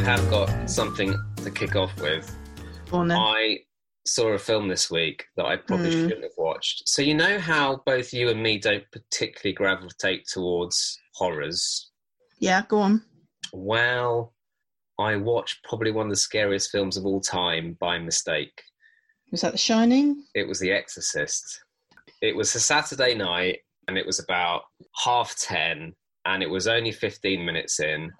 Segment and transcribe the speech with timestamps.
[0.00, 2.34] have got something to kick off with.
[2.92, 3.58] I
[4.06, 6.02] saw a film this week that I probably Mm.
[6.02, 6.88] shouldn't have watched.
[6.88, 11.90] So you know how both you and me don't particularly gravitate towards horrors.
[12.38, 13.04] Yeah, go on.
[13.52, 14.34] Well,
[14.98, 18.62] I watched probably one of the scariest films of all time by mistake.
[19.30, 20.24] Was that The Shining?
[20.34, 21.44] It was The Exorcist.
[22.22, 24.62] It was a Saturday night, and it was about
[25.04, 25.94] half ten,
[26.24, 28.12] and it was only fifteen minutes in,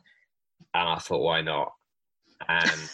[0.75, 1.73] and I thought, why not?
[2.49, 2.91] And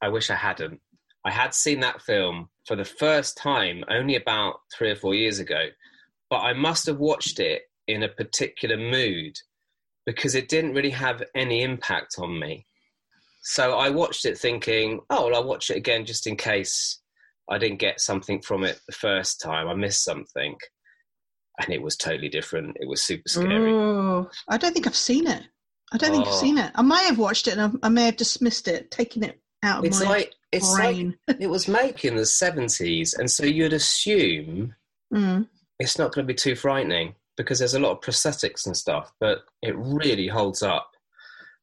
[0.00, 0.80] I wish I hadn't.
[1.24, 5.38] I had seen that film for the first time only about three or four years
[5.38, 5.66] ago,
[6.28, 9.36] but I must have watched it in a particular mood
[10.06, 12.66] because it didn't really have any impact on me.
[13.42, 17.00] So I watched it thinking, oh, well, I'll watch it again just in case
[17.50, 19.68] I didn't get something from it the first time.
[19.68, 20.56] I missed something.
[21.60, 22.76] And it was totally different.
[22.80, 23.72] It was super scary.
[23.72, 25.42] Oh, I don't think I've seen it.
[25.92, 26.70] I don't think I've seen it.
[26.74, 29.80] I may have watched it and I, I may have dismissed it, taken it out
[29.80, 31.16] of It's my like it's like brain.
[31.40, 34.74] it was made in the seventies, and so you'd assume
[35.12, 35.46] Mm.
[35.78, 39.12] it's not going to be too frightening because there's a lot of prosthetics and stuff,
[39.20, 40.90] but it really holds up.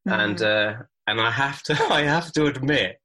[0.06, 0.80] And Mm.
[0.80, 2.98] uh, and I have to I have to admit,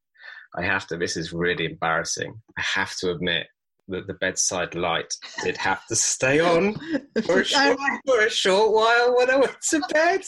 [0.56, 0.96] I have to.
[0.96, 2.40] This is really embarrassing.
[2.58, 3.46] I have to admit
[3.88, 6.74] that the bedside light did have to stay on
[7.26, 10.22] for a short, for a short while when I went to bed.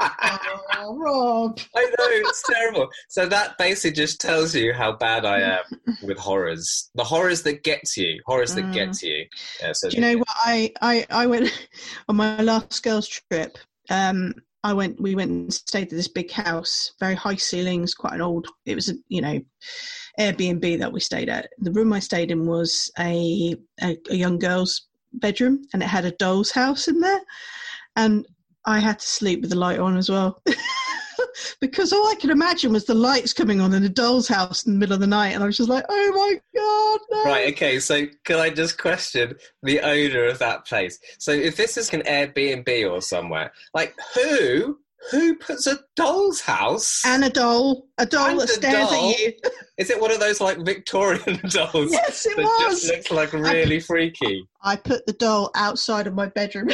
[0.00, 1.58] Oh, Rob.
[1.76, 2.88] I know it's terrible.
[3.08, 6.90] So that basically just tells you how bad I am with horrors.
[6.94, 9.00] The horrors that get to you, horrors that get Mm.
[9.00, 9.26] to you.
[9.60, 11.50] Yeah, so Do you know what I, I I went
[12.08, 13.58] on my last girls trip
[13.90, 18.12] um I went we went and stayed at this big house very high ceilings quite
[18.14, 19.40] an old it was a you know
[20.18, 24.38] Airbnb that we stayed at the room I stayed in was a a, a young
[24.38, 27.20] girl's bedroom and it had a doll's house in there
[27.96, 28.26] and
[28.66, 30.42] I had to sleep with the light on as well
[31.60, 34.72] because all I could imagine was the lights coming on in a doll's house in
[34.72, 37.24] the middle of the night and I was just like oh my god no.
[37.24, 40.98] Right, okay, so can I just question the owner of that place?
[41.18, 44.78] So if this is an Airbnb or somewhere, like who
[45.10, 47.02] who puts a doll's house?
[47.06, 49.10] and a doll, a doll And that stares doll?
[49.10, 49.32] at you.
[49.78, 52.82] is it one of those like Victorian dolls yes, it was.
[52.82, 54.46] just looks like really freaky?
[54.62, 56.68] I put the doll outside of my bedroom.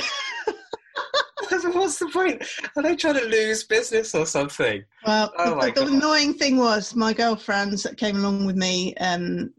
[1.50, 2.44] What's the point?
[2.76, 4.84] Are they trying to lose business or something?
[5.06, 8.94] well, Oh the, the annoying thing was my girlfriends that came along with me.
[8.96, 9.52] Um,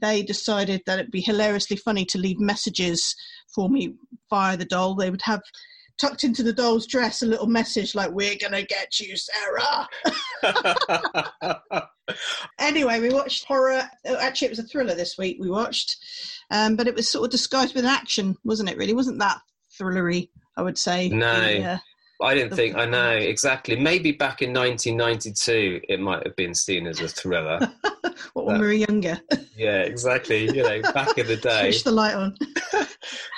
[0.00, 3.14] they decided that it'd be hilariously funny to leave messages
[3.54, 3.94] for me
[4.30, 4.94] via the doll.
[4.94, 5.42] They would have
[6.00, 9.88] tucked into the doll's dress a little message like "We're gonna get you, Sarah."
[12.58, 13.88] anyway, we watched horror.
[14.06, 15.38] oh, Actually, it was a thriller this week.
[15.40, 15.96] We watched,
[16.50, 18.76] um, but it was sort of disguised with an action, wasn't it?
[18.76, 19.40] Really, it wasn't that
[19.80, 20.30] thrillery?
[20.56, 21.08] I would say.
[21.08, 21.78] No.
[22.22, 22.76] I didn't think.
[22.76, 23.76] I know exactly.
[23.76, 27.58] Maybe back in 1992, it might have been seen as a thriller.
[28.34, 29.20] what when we were younger?
[29.56, 30.44] yeah, exactly.
[30.44, 31.72] You know, back in the day.
[31.72, 32.36] Switch the light on.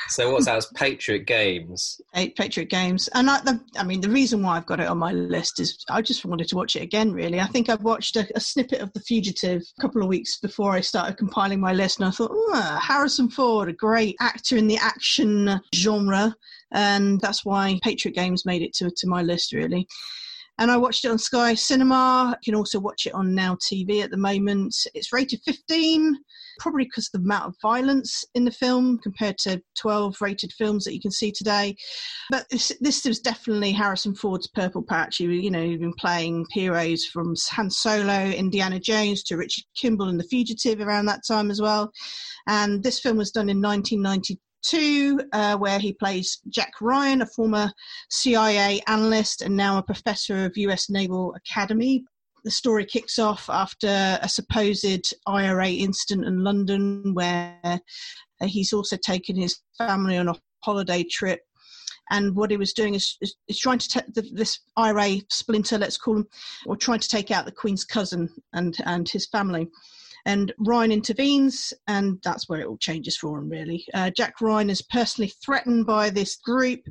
[0.08, 0.52] So what's that?
[0.52, 2.00] It was Patriot Games.
[2.14, 4.98] Eight Patriot Games, and I, the, I mean, the reason why I've got it on
[4.98, 7.12] my list is I just wanted to watch it again.
[7.12, 10.38] Really, I think I've watched a, a snippet of The Fugitive a couple of weeks
[10.38, 14.56] before I started compiling my list, and I thought, oh, Harrison Ford, a great actor
[14.56, 16.34] in the action genre,
[16.72, 19.52] and that's why Patriot Games made it to to my list.
[19.52, 19.86] Really.
[20.58, 22.38] And I watched it on Sky Cinema.
[22.40, 24.74] You can also watch it on Now TV at the moment.
[24.94, 26.16] It's rated 15,
[26.58, 30.84] probably because of the amount of violence in the film compared to 12 rated films
[30.84, 31.74] that you can see today.
[32.30, 35.16] But this, this was definitely Harrison Ford's purple patch.
[35.18, 40.08] He, you know, he'd been playing heroes from Han Solo, Indiana Jones to Richard Kimball
[40.08, 41.90] and The Fugitive around that time as well.
[42.46, 44.40] And this film was done in 1992.
[45.32, 47.70] Uh, where he plays Jack Ryan, a former
[48.10, 52.04] CIA analyst and now a professor of US Naval Academy.
[52.46, 57.80] The story kicks off after a supposed IRA incident in London where
[58.40, 61.40] he's also taken his family on a holiday trip.
[62.12, 65.98] And what he was doing is, is, is trying to take this IRA splinter, let's
[65.98, 66.28] call him,
[66.66, 69.66] or trying to take out the Queen's cousin and, and his family.
[70.24, 73.84] And Ryan intervenes, and that's where it all changes for him, really.
[73.92, 76.86] Uh, Jack Ryan is personally threatened by this group,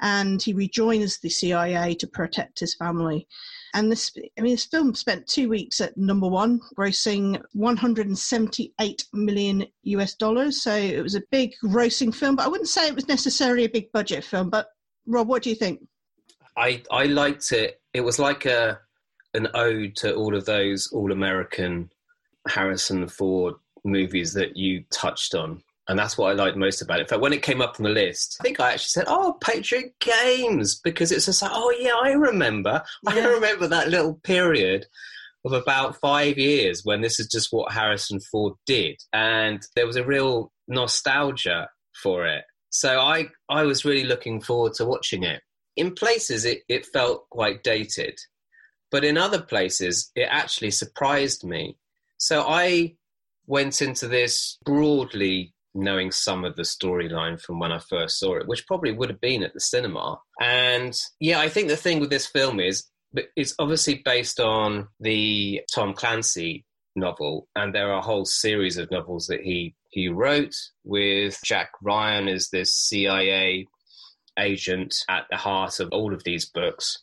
[0.00, 3.26] and he rejoins the CIA to protect his family.
[3.74, 9.66] And this, I mean, this film spent two weeks at number one, grossing 178 million
[9.84, 10.62] US dollars.
[10.62, 13.70] So it was a big grossing film, but I wouldn't say it was necessarily a
[13.70, 14.50] big budget film.
[14.50, 14.68] But
[15.06, 15.80] Rob, what do you think?
[16.56, 17.80] I I liked it.
[17.94, 18.78] It was like a
[19.34, 21.90] an ode to all of those all American
[22.46, 23.54] Harrison Ford
[23.84, 25.62] movies that you touched on.
[25.92, 27.02] And that's what I liked most about it.
[27.02, 29.36] In fact, when it came up on the list, I think I actually said, "Oh,
[29.42, 32.82] Patriot Games," because it's just like, "Oh yeah, I remember.
[33.06, 34.86] I remember that little period
[35.44, 39.96] of about five years when this is just what Harrison Ford did, and there was
[39.96, 41.68] a real nostalgia
[42.02, 42.44] for it.
[42.70, 45.42] So I I was really looking forward to watching it.
[45.76, 48.18] In places, it it felt quite dated,
[48.90, 51.76] but in other places, it actually surprised me.
[52.16, 52.96] So I
[53.46, 58.46] went into this broadly knowing some of the storyline from when I first saw it,
[58.46, 60.18] which probably would have been at the cinema.
[60.40, 62.84] And yeah, I think the thing with this film is
[63.36, 66.64] it's obviously based on the Tom Clancy
[66.96, 70.54] novel, and there are a whole series of novels that he he wrote
[70.84, 73.66] with Jack Ryan as this CIA
[74.38, 76.98] agent at the heart of all of these books.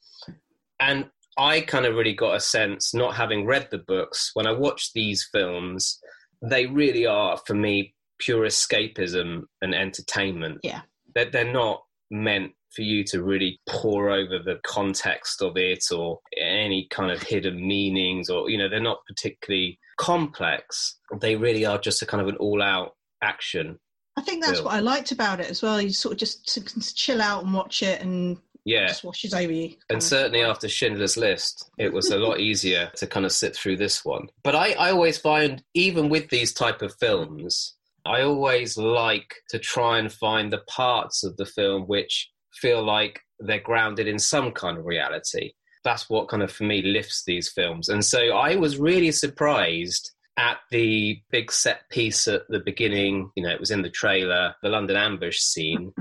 [0.79, 4.51] And I kind of really got a sense, not having read the books, when I
[4.51, 5.99] watched these films,
[6.41, 10.59] they really are for me pure escapism and entertainment.
[10.63, 10.81] Yeah.
[11.15, 11.81] That they're, not
[12.11, 17.21] meant for you to really pore over the context of it or any kind of
[17.21, 22.21] hidden meanings or you know they're not particularly complex they really are just a kind
[22.21, 23.77] of an all-out action
[24.19, 25.81] I think that's what I liked about it as well.
[25.81, 29.75] You sort of just chill out and watch it and yeah just washes over you.
[29.89, 33.77] and certainly after Schindler's List, it was a lot easier to kind of sit through
[33.77, 34.27] this one.
[34.43, 37.75] But I, I always find, even with these type of films,
[38.05, 43.21] I always like to try and find the parts of the film which feel like
[43.39, 45.51] they're grounded in some kind of reality.
[45.83, 47.89] That's what kind of for me lifts these films.
[47.89, 53.31] And so I was really surprised at the big set piece at the beginning.
[53.35, 55.93] You know, it was in the trailer, the London ambush scene.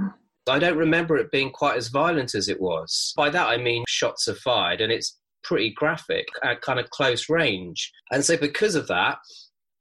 [0.49, 3.12] I don't remember it being quite as violent as it was.
[3.17, 7.29] By that I mean shots are fired and it's pretty graphic at kind of close
[7.29, 7.93] range.
[8.11, 9.19] And so because of that,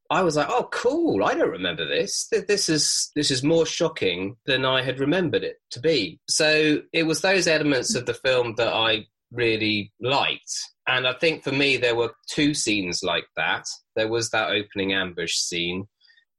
[0.09, 1.23] I was like, "Oh, cool!
[1.23, 2.27] I don't remember this.
[2.31, 7.03] This is this is more shocking than I had remembered it to be." So it
[7.03, 10.51] was those elements of the film that I really liked,
[10.87, 13.65] and I think for me there were two scenes like that.
[13.95, 15.87] There was that opening ambush scene.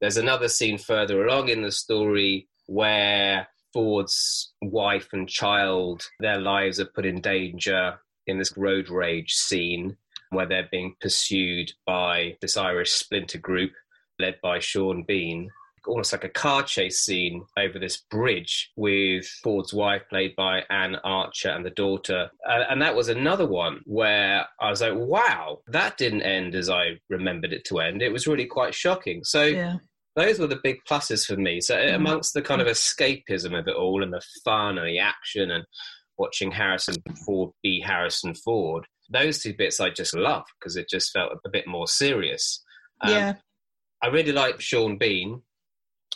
[0.01, 6.81] There's another scene further along in the story where Ford's wife and child, their lives
[6.81, 9.97] are put in danger in this road rage scene
[10.31, 13.73] where they're being pursued by this Irish splinter group
[14.19, 15.51] led by Sean Bean.
[15.87, 20.97] Almost like a car chase scene over this bridge with Ford's wife, played by Anne
[20.97, 22.31] Archer, and the daughter.
[22.47, 26.69] Uh, and that was another one where I was like, wow, that didn't end as
[26.69, 28.03] I remembered it to end.
[28.03, 29.25] It was really quite shocking.
[29.25, 29.77] So yeah.
[30.15, 31.61] those were the big pluses for me.
[31.63, 35.51] So amongst the kind of escapism of it all and the fun and the action
[35.51, 35.65] and
[36.19, 41.13] watching Harrison Ford be Harrison Ford, those two bits I just love because it just
[41.13, 42.63] felt a bit more serious.
[43.01, 43.35] Um, yeah.
[44.03, 45.43] I really liked Sean Bean.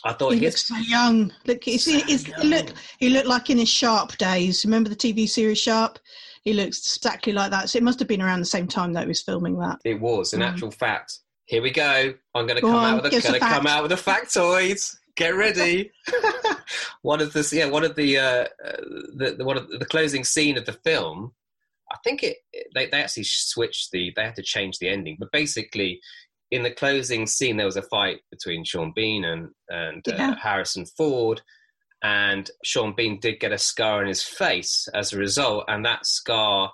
[0.05, 1.31] I thought he his looks so young.
[1.45, 4.65] Look, he's, he's, he look he looked like in his Sharpe days.
[4.65, 5.99] Remember the TV series Sharpe?
[6.43, 7.69] He looks exactly like that.
[7.69, 9.79] So it must have been around the same time that he was filming that.
[9.85, 10.51] it was in Mm.
[10.51, 11.19] actual fact.
[11.45, 12.13] Here we go.
[12.35, 13.95] I'm going to come on, out with a, us a gonna come out with a
[13.95, 14.95] factoid.
[15.15, 15.91] Get ready.
[17.01, 18.77] one of the yeah one of the uh, uh,
[19.15, 21.33] the, the one of the, the closing scene of the film.
[21.93, 22.37] I think it
[22.75, 25.99] they they actually switched the they had to change the ending, but basically.
[26.51, 30.35] In the closing scene, there was a fight between Sean Bean and and uh, Yeah.
[30.35, 31.41] Harrison Ford,
[32.03, 36.05] and Sean Bean did get a scar on his face as a result, and that
[36.05, 36.71] scar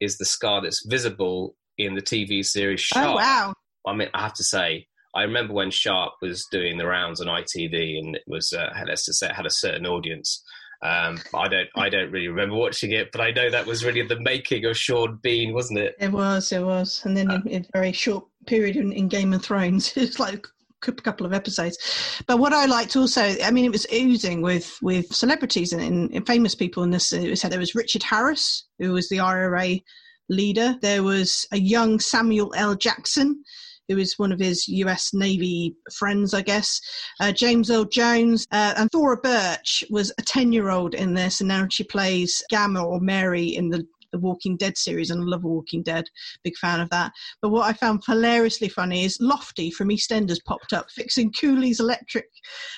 [0.00, 3.08] is the scar that's visible in the TV series Sharpe.
[3.08, 3.54] Oh wow!
[3.86, 7.26] I mean, I have to say, I remember when Sharpe was doing the rounds on
[7.26, 10.42] ITV, and it was uh, let's just say it had a certain audience.
[10.82, 14.02] Um, I don't, I don't really remember watching it, but I know that was really
[14.02, 15.96] the making of Sean Bean, wasn't it?
[15.98, 19.32] It was, it was, and then in, in a very short period in, in Game
[19.32, 20.46] of Thrones, it's like
[20.86, 22.22] a couple of episodes.
[22.26, 26.26] But what I liked also, I mean, it was oozing with with celebrities and, and,
[26.26, 27.12] famous people in this.
[27.12, 29.80] It was, there was Richard Harris, who was the IRA
[30.28, 30.76] leader.
[30.82, 32.74] There was a young Samuel L.
[32.74, 33.42] Jackson.
[33.88, 35.12] Who was one of his U.S.
[35.14, 36.80] Navy friends, I guess?
[37.20, 41.66] Uh, James Earl Jones uh, and Thora Birch was a ten-year-old in this, and now
[41.70, 45.82] she plays Gamma or Mary in the the Walking Dead series, and I love Walking
[45.82, 46.08] Dead.
[46.42, 47.12] Big fan of that.
[47.42, 52.26] But what I found hilariously funny is Lofty from EastEnders popped up fixing Cooley's electric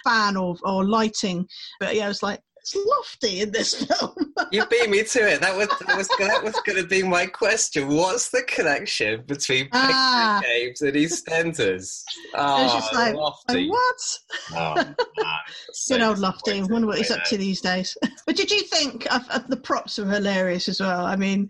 [0.05, 1.47] fan or, or lighting.
[1.81, 2.41] But yeah, I was like,
[2.75, 4.15] it's Lofty in this film.
[4.53, 5.41] You beat me to it.
[5.43, 7.89] That was that was that was going to be my question.
[7.89, 10.41] What's the connection between Ah.
[10.43, 12.03] Games and EastEnders?
[12.35, 13.69] Oh, just ah, like, lofty.
[13.69, 14.19] Like, what?
[14.55, 14.95] Oh.
[15.73, 16.61] So Good old Lofty.
[16.61, 17.97] I wonder what he's up to these days.
[18.27, 21.05] but did you think of, of the props were hilarious as well?
[21.05, 21.49] I mean,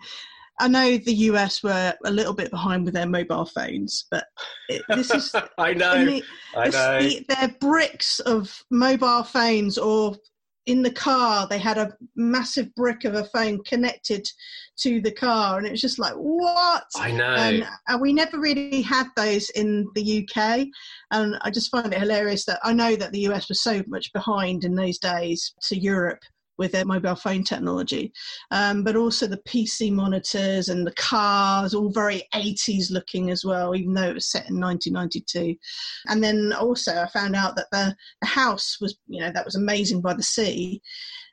[0.60, 4.25] I know the US were a little bit behind with their mobile phones, but
[4.68, 5.34] it, this is.
[5.58, 6.04] I know.
[6.04, 6.25] the-
[6.56, 7.00] I know.
[7.00, 10.16] the- they're bricks of mobile phones, or
[10.68, 14.28] in the car they had a massive brick of a phone connected
[14.76, 16.84] to the car, and it was just like what?
[16.94, 17.25] I know.
[17.25, 20.66] and, and we never really had those in the UK.
[21.10, 24.12] And I just find it hilarious that I know that the US was so much
[24.12, 26.20] behind in those days to Europe
[26.58, 28.12] with their mobile phone technology,
[28.50, 33.74] um, but also the PC monitors and the cars, all very 80s looking as well,
[33.74, 35.56] even though it was set in 1992.
[36.08, 39.54] And then also, I found out that the, the house was, you know, that was
[39.54, 40.82] amazing by the sea.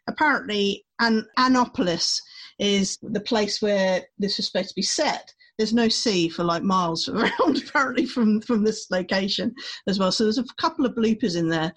[0.08, 2.22] Apparently, An- Annapolis
[2.60, 6.64] is the place where this was supposed to be set there's no sea for like
[6.64, 9.54] miles around apparently from from this location
[9.88, 10.12] as well.
[10.12, 11.74] So there's a couple of bloopers in there.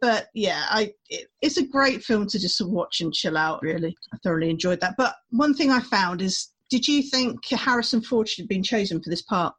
[0.00, 3.96] But yeah i it, it's a great film to just watch and chill out really.
[4.12, 4.94] I thoroughly enjoyed that.
[4.96, 9.02] But one thing i found is did you think harrison ford should have been chosen
[9.02, 9.54] for this part?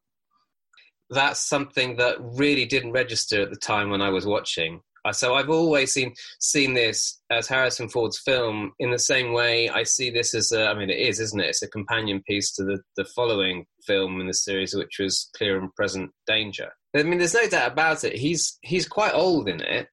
[1.10, 4.82] That's something that really didn't register at the time when I was watching.
[5.06, 9.70] Uh, So I've always seen seen this as Harrison Ford's film in the same way
[9.70, 11.50] I see this as a, I mean it is, isn't it?
[11.50, 15.60] It's a companion piece to the, the following film in the series, which was Clear
[15.60, 16.70] and Present Danger.
[16.96, 18.14] I mean, there's no doubt about it.
[18.14, 19.88] He's he's quite old in it.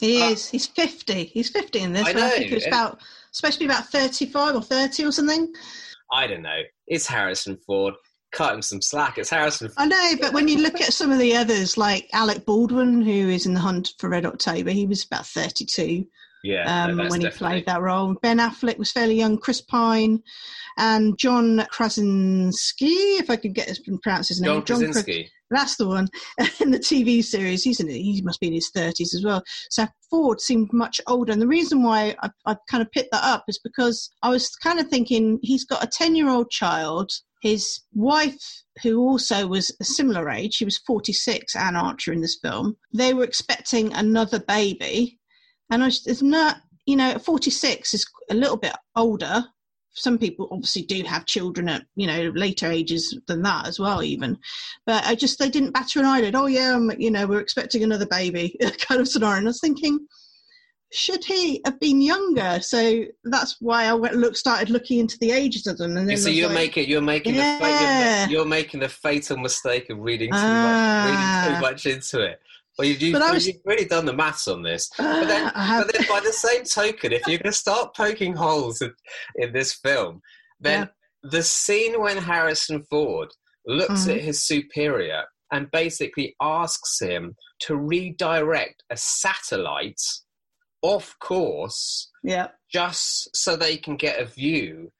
[0.00, 2.66] he Uh, is he's 50 he's 50 in this I but i think know, it
[2.66, 3.00] about
[3.32, 5.52] supposed to be about 35 or 30 or something
[6.12, 6.60] I don't know.
[6.86, 7.94] It's Harrison Ford.
[8.34, 9.18] Cut him some slack.
[9.18, 9.70] It's Harrison.
[9.76, 13.28] I know, but when you look at some of the others, like Alec Baldwin, who
[13.28, 16.04] is in The Hunt for Red October, he was about 32
[16.42, 18.14] Yeah, um, no, when he definitely- played that role.
[18.22, 20.22] Ben Affleck was fairly young, Chris Pine,
[20.78, 22.86] and John Krasinski,
[23.18, 24.64] if I could get his pronounce his name.
[24.64, 25.30] John Kras- Krasinski.
[25.50, 26.08] that's the one
[26.60, 27.62] in the TV series.
[27.62, 27.92] He's in it.
[27.94, 29.42] He must be in his thirties as well.
[29.70, 33.24] So Ford seemed much older, and the reason why I, I kind of picked that
[33.24, 37.10] up is because I was kind of thinking he's got a ten-year-old child.
[37.44, 38.42] His wife,
[38.82, 41.54] who also was a similar age, she was forty-six.
[41.54, 42.76] Anne Archer in this film.
[42.92, 45.18] They were expecting another baby,
[45.70, 46.56] and I was, it's not.
[46.86, 49.44] You know, forty-six is a little bit older
[49.94, 54.02] some people obviously do have children at you know later ages than that as well
[54.02, 54.36] even
[54.86, 57.84] but i just they didn't batter an eyelid oh yeah um, you know we're expecting
[57.84, 60.04] another baby kind of scenario and i was thinking
[60.94, 65.32] should he have been younger so that's why i went look started looking into the
[65.32, 67.58] ages of them and then so you're like, making you're making Yeah.
[67.58, 71.50] the fa- you're, you're making the fatal mistake of reading too Ah.
[71.50, 71.86] much reading too much
[72.16, 72.40] into it.
[72.78, 74.90] Well, you've, you've, But was- you've really done the maths on this.
[74.98, 78.82] But then, but then, by the same token, if you're going to start poking holes
[78.82, 78.92] in,
[79.36, 80.20] in this film,
[80.58, 80.88] then
[81.22, 83.28] the scene when Harrison Ford
[83.64, 84.16] looks Mhm.
[84.16, 85.22] at his superior
[85.52, 90.00] and basically asks him to redirect a satellite
[90.84, 92.48] off course yeah.
[92.70, 94.92] just so they can get a view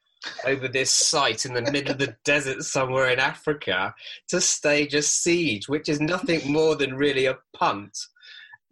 [0.46, 3.94] over this site in the middle of the desert somewhere in Africa
[4.28, 7.98] to stage a siege, which is nothing more than really a punt,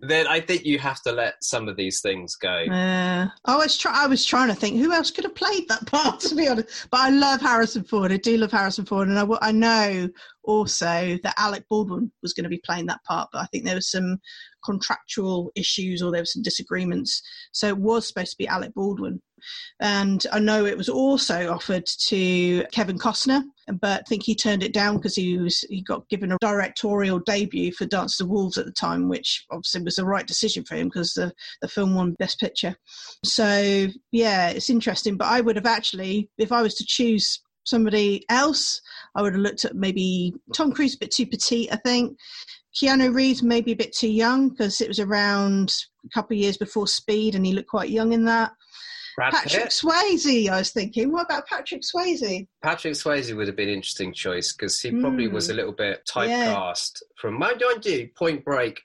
[0.02, 2.64] then I think you have to let some of these things go.
[2.68, 5.86] Uh, I was try- I was trying to think who else could have played that
[5.86, 6.88] part to be honest.
[6.90, 8.10] But I love Harrison Ford.
[8.10, 10.08] I do love Harrison Ford, and I know
[10.42, 13.28] also that Alec Baldwin was going to be playing that part.
[13.32, 14.18] But I think there was some
[14.64, 19.22] contractual issues or there were some disagreements, so it was supposed to be Alec Baldwin.
[19.80, 23.42] And I know it was also offered to Kevin Costner,
[23.80, 27.18] but I think he turned it down because he was he got given a directorial
[27.20, 30.76] debut for Dance to Wolves at the time, which obviously was the right decision for
[30.76, 32.76] him because the the film won Best Picture.
[33.24, 35.16] So yeah, it's interesting.
[35.16, 38.80] But I would have actually, if I was to choose somebody else,
[39.14, 42.16] I would have looked at maybe Tom Cruise, a bit too petite, I think.
[42.74, 46.56] Keanu Reeves maybe a bit too young because it was around a couple of years
[46.56, 48.52] before Speed, and he looked quite young in that.
[49.16, 49.70] Brad Patrick Pitt?
[49.72, 51.12] Swayze, I was thinking.
[51.12, 52.46] What about Patrick Swayze?
[52.62, 55.56] Patrick Swayze would have been an interesting choice because he probably was a Hmm.
[55.58, 56.54] little bit Yeah.
[56.54, 58.80] typecast from mind you, Point Break.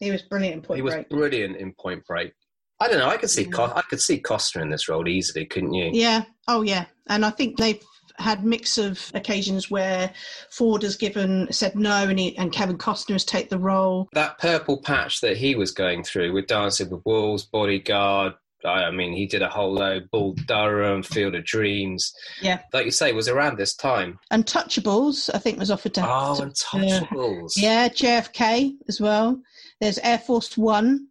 [0.00, 1.08] He was brilliant in Point he was Break.
[1.10, 2.32] brilliant in Point Break.
[2.80, 3.08] I don't know.
[3.08, 3.52] I could see Mm.
[3.52, 5.90] Co- I could see Costner in this role easily, couldn't you?
[5.92, 6.24] Yeah.
[6.48, 6.86] Oh, yeah.
[7.08, 7.82] And I think they've
[8.16, 10.12] had mix of occasions where
[10.50, 14.08] Ford has given said no, and he, and Kevin Costner has taken the role.
[14.14, 18.34] that purple patch that he was going through with Dancing with Wolves, Bodyguard.
[18.64, 20.08] I mean, he did a whole load.
[20.10, 22.12] Bull Durham, Field of Dreams.
[22.42, 22.60] Yeah.
[22.72, 24.18] like you say, was around this time.
[24.32, 26.06] Untouchables, I think, was offered to.
[26.06, 27.52] Oh, to- Untouchables.
[27.56, 29.40] Yeah, JFK as well.
[29.80, 31.06] There's Air Force One,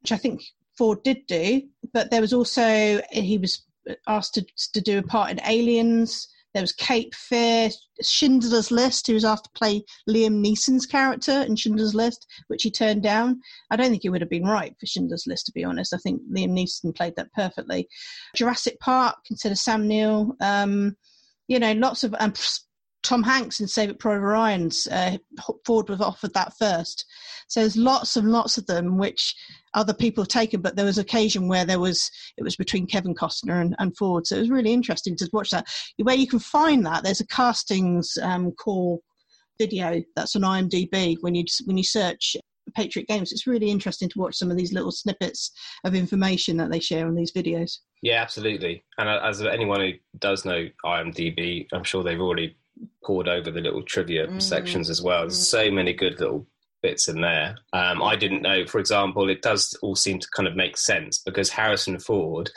[0.00, 0.42] which I think
[0.78, 1.62] Ford did do,
[1.92, 3.62] but there was also he was
[4.06, 6.28] asked to to do a part in Aliens.
[6.56, 7.68] There was Cape Fear,
[8.00, 9.06] Schindler's List.
[9.06, 13.42] who was asked to play Liam Neeson's character in Schindler's List, which he turned down.
[13.70, 15.92] I don't think he would have been right for Schindler's List, to be honest.
[15.92, 17.90] I think Liam Neeson played that perfectly.
[18.34, 20.34] Jurassic Park, consider Sam Neill.
[20.40, 20.96] Um,
[21.46, 22.32] you know, lots of um,
[23.06, 25.16] Tom Hanks in Saving Private Ryan's uh,
[25.64, 27.06] Ford was offered that first.
[27.46, 29.32] So there's lots and lots of them which
[29.74, 33.14] other people have taken, but there was occasion where there was it was between Kevin
[33.14, 34.26] Costner and, and Ford.
[34.26, 35.68] So it was really interesting to watch that.
[36.02, 39.02] Where you can find that there's a castings um, call
[39.56, 42.36] video that's on IMDb when you when you search
[42.74, 43.30] Patriot Games.
[43.30, 45.52] It's really interesting to watch some of these little snippets
[45.84, 47.78] of information that they share on these videos.
[48.02, 48.84] Yeah, absolutely.
[48.98, 52.56] And as anyone who does know IMDb, I'm sure they've already
[53.04, 54.42] pored over the little trivia mm.
[54.42, 55.20] sections as well.
[55.20, 56.46] There's so many good little
[56.82, 57.56] bits in there.
[57.72, 61.18] Um, I didn't know, for example, it does all seem to kind of make sense
[61.18, 62.50] because Harrison Ford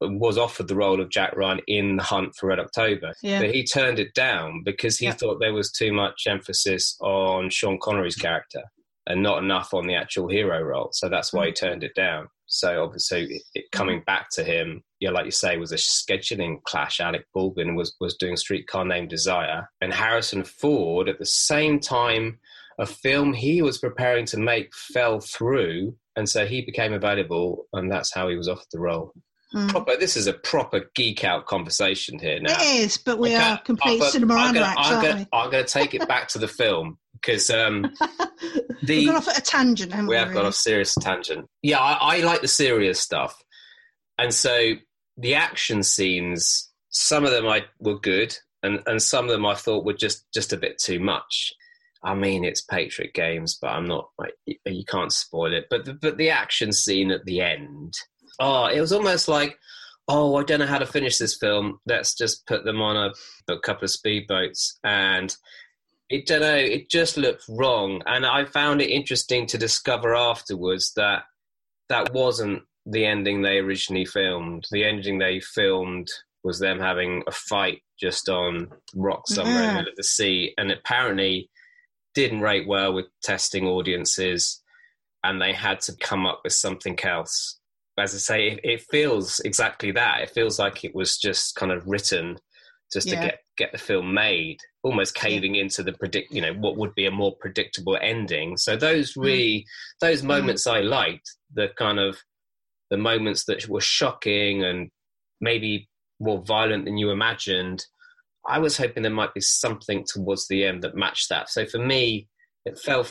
[0.00, 3.40] was offered the role of Jack Ryan in The Hunt for Red October, yeah.
[3.40, 5.12] but he turned it down because he yeah.
[5.12, 8.62] thought there was too much emphasis on Sean Connery's character
[9.06, 10.90] and not enough on the actual hero role.
[10.92, 11.56] So that's why he mm.
[11.56, 12.28] turned it down.
[12.46, 17.00] So obviously, it, coming back to him, yeah, like you say, was a scheduling clash.
[17.00, 22.38] Alec Baldwin was was doing Streetcar Named Desire, and Harrison Ford at the same time,
[22.78, 27.90] a film he was preparing to make fell through, and so he became available, and
[27.90, 29.14] that's how he was offered the role.
[29.54, 29.70] Mm.
[29.70, 32.54] Proper, this is a proper geek out conversation here now.
[32.60, 36.06] It is, but we are complete cinema I'm gonna, I'm gonna, I'm gonna take it
[36.06, 37.82] back to the film because um,
[38.82, 39.94] the we've gone off at a tangent.
[39.96, 40.40] we, we have really?
[40.40, 41.48] gone off serious tangent.
[41.62, 43.42] Yeah, I, I like the serious stuff,
[44.18, 44.74] and so
[45.20, 46.68] the action scenes.
[46.90, 50.24] Some of them I were good, and and some of them I thought were just
[50.32, 51.52] just a bit too much.
[52.02, 54.08] I mean, it's Patriot Games, but I'm not.
[54.18, 55.66] Like, you can't spoil it.
[55.68, 57.92] But the, but the action scene at the end,
[58.38, 59.58] oh, it was almost like,
[60.08, 61.78] oh, I don't know how to finish this film.
[61.84, 65.36] Let's just put them on a, a couple of speedboats and
[66.10, 70.92] it don't know it just looked wrong and i found it interesting to discover afterwards
[70.96, 71.22] that
[71.88, 76.08] that wasn't the ending they originally filmed the ending they filmed
[76.42, 79.60] was them having a fight just on rock somewhere yeah.
[79.60, 81.50] in the middle of the sea and apparently
[82.14, 84.62] didn't rate well with testing audiences
[85.22, 87.58] and they had to come up with something else
[87.98, 91.72] as i say it, it feels exactly that it feels like it was just kind
[91.72, 92.36] of written
[92.92, 93.20] just yeah.
[93.20, 96.94] to get get the film made, almost caving into the predict, you know, what would
[96.94, 98.56] be a more predictable ending.
[98.56, 99.22] So those mm.
[99.22, 99.64] really, mm.
[100.00, 100.72] those moments mm.
[100.72, 102.18] I liked, the kind of
[102.90, 104.90] the moments that were shocking and
[105.40, 105.88] maybe
[106.20, 107.84] more violent than you imagined.
[108.46, 111.48] I was hoping there might be something towards the end that matched that.
[111.48, 112.28] So for me,
[112.64, 113.06] it fell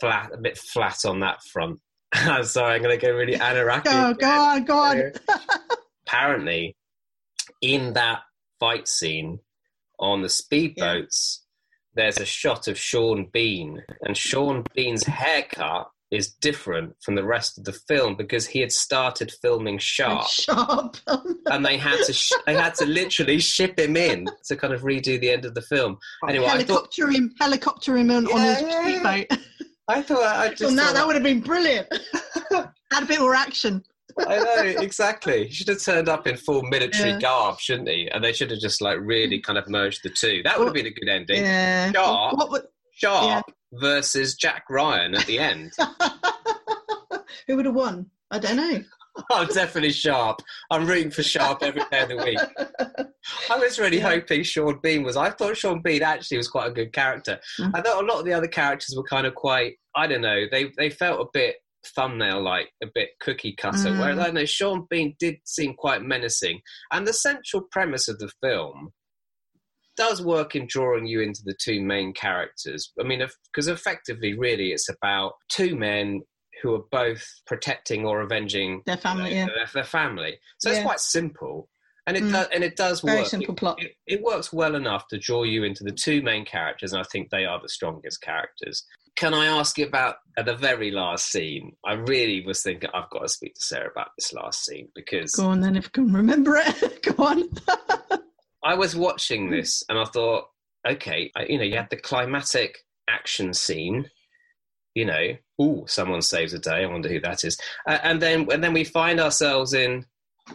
[0.00, 1.80] flat, a bit flat on that front.
[2.12, 3.86] I'm Sorry, I'm going to go really Anaraki.
[3.86, 5.12] Oh, go on, go on.
[6.06, 6.76] Apparently,
[7.60, 8.20] in that
[8.60, 9.40] fight scene,
[9.98, 11.38] on the speedboats,
[11.96, 12.04] yeah.
[12.04, 17.58] there's a shot of Sean Bean, and Sean Bean's haircut is different from the rest
[17.58, 20.96] of the film because he had started filming Sharpe, Sharpe.
[21.46, 24.82] and they had to sh- they had to literally ship him in to kind of
[24.82, 25.98] redo the end of the film.
[26.28, 29.40] Anyway, helicopter thought, him, helicopter him on, yeah, on his yeah, speedboat.
[29.88, 31.88] I thought I just well, no, that would have been brilliant.
[32.50, 33.84] Had a bit more action.
[34.18, 35.46] I know exactly.
[35.46, 37.20] He should have turned up in full military yeah.
[37.20, 38.08] garb, shouldn't he?
[38.10, 40.42] And they should have just like really kind of merged the two.
[40.44, 41.42] That would have been a good ending.
[41.42, 41.90] Yeah.
[41.92, 43.54] Sharpe, what, what, Sharpe yeah.
[43.80, 45.72] Versus Jack Ryan at the end.
[47.46, 48.10] Who would have won?
[48.30, 48.82] I don't know.
[49.30, 50.40] I'm definitely Sharpe.
[50.70, 52.38] I'm rooting for Sharpe every day of the week.
[53.50, 54.10] I was really yeah.
[54.10, 55.16] hoping Sean Bean was.
[55.16, 57.38] I thought Sean Bean actually was quite a good character.
[57.60, 57.72] Mm.
[57.74, 59.74] I thought a lot of the other characters were kind of quite.
[59.94, 60.44] I don't know.
[60.50, 61.56] They they felt a bit
[61.94, 63.90] thumbnail like a bit cookie cutter.
[63.90, 64.00] Mm.
[64.00, 66.60] Whereas I know Sean Bean did seem quite menacing,
[66.92, 68.90] and the central premise of the film
[69.96, 72.92] does work in drawing you into the two main characters.
[73.00, 76.22] I mean, because effectively, really, it's about two men
[76.62, 79.30] who are both protecting or avenging their family.
[79.30, 79.46] You know, yeah.
[79.56, 80.38] their, their, family.
[80.58, 80.76] So yeah.
[80.76, 81.68] it's quite simple.
[82.06, 82.32] And it mm.
[82.32, 83.28] does, and it does Very work.
[83.28, 83.82] simple plot.
[83.82, 87.00] It, it, it works well enough to draw you into the two main characters, and
[87.00, 88.84] I think they are the strongest characters
[89.16, 91.76] can I ask you about at the very last scene?
[91.84, 95.32] I really was thinking I've got to speak to Sarah about this last scene because
[95.32, 97.02] go on then if I can remember it.
[97.16, 97.48] go on.
[98.64, 100.46] I was watching this and I thought,
[100.88, 104.10] okay, I, you know, you had the climatic action scene.
[104.94, 106.84] You know, oh, someone saves a day.
[106.84, 107.58] I wonder who that is.
[107.86, 110.06] Uh, and then and then we find ourselves in,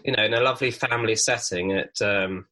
[0.05, 2.47] you know, in a lovely family setting at um,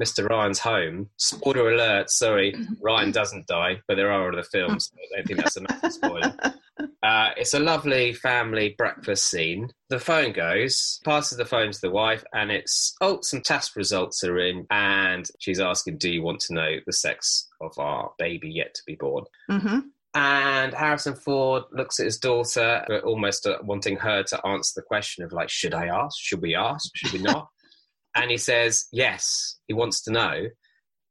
[0.00, 0.28] Mr.
[0.28, 1.10] Ryan's home.
[1.18, 4.90] Spoiler alert, sorry, Ryan doesn't die, but there are other films.
[4.94, 6.34] I don't think that's massive spoiler.
[7.02, 9.68] Uh, it's a lovely family breakfast scene.
[9.88, 14.22] The phone goes, passes the phone to the wife, and it's, oh, some test results
[14.24, 18.50] are in, and she's asking, Do you want to know the sex of our baby
[18.50, 19.24] yet to be born?
[19.50, 19.78] Mm-hmm.
[20.14, 25.24] And Harrison Ford looks at his daughter, almost uh, wanting her to answer the question
[25.24, 26.16] of, like, should I ask?
[26.18, 26.90] Should we ask?
[26.96, 27.48] Should we not?
[28.16, 30.46] and he says yes he wants to know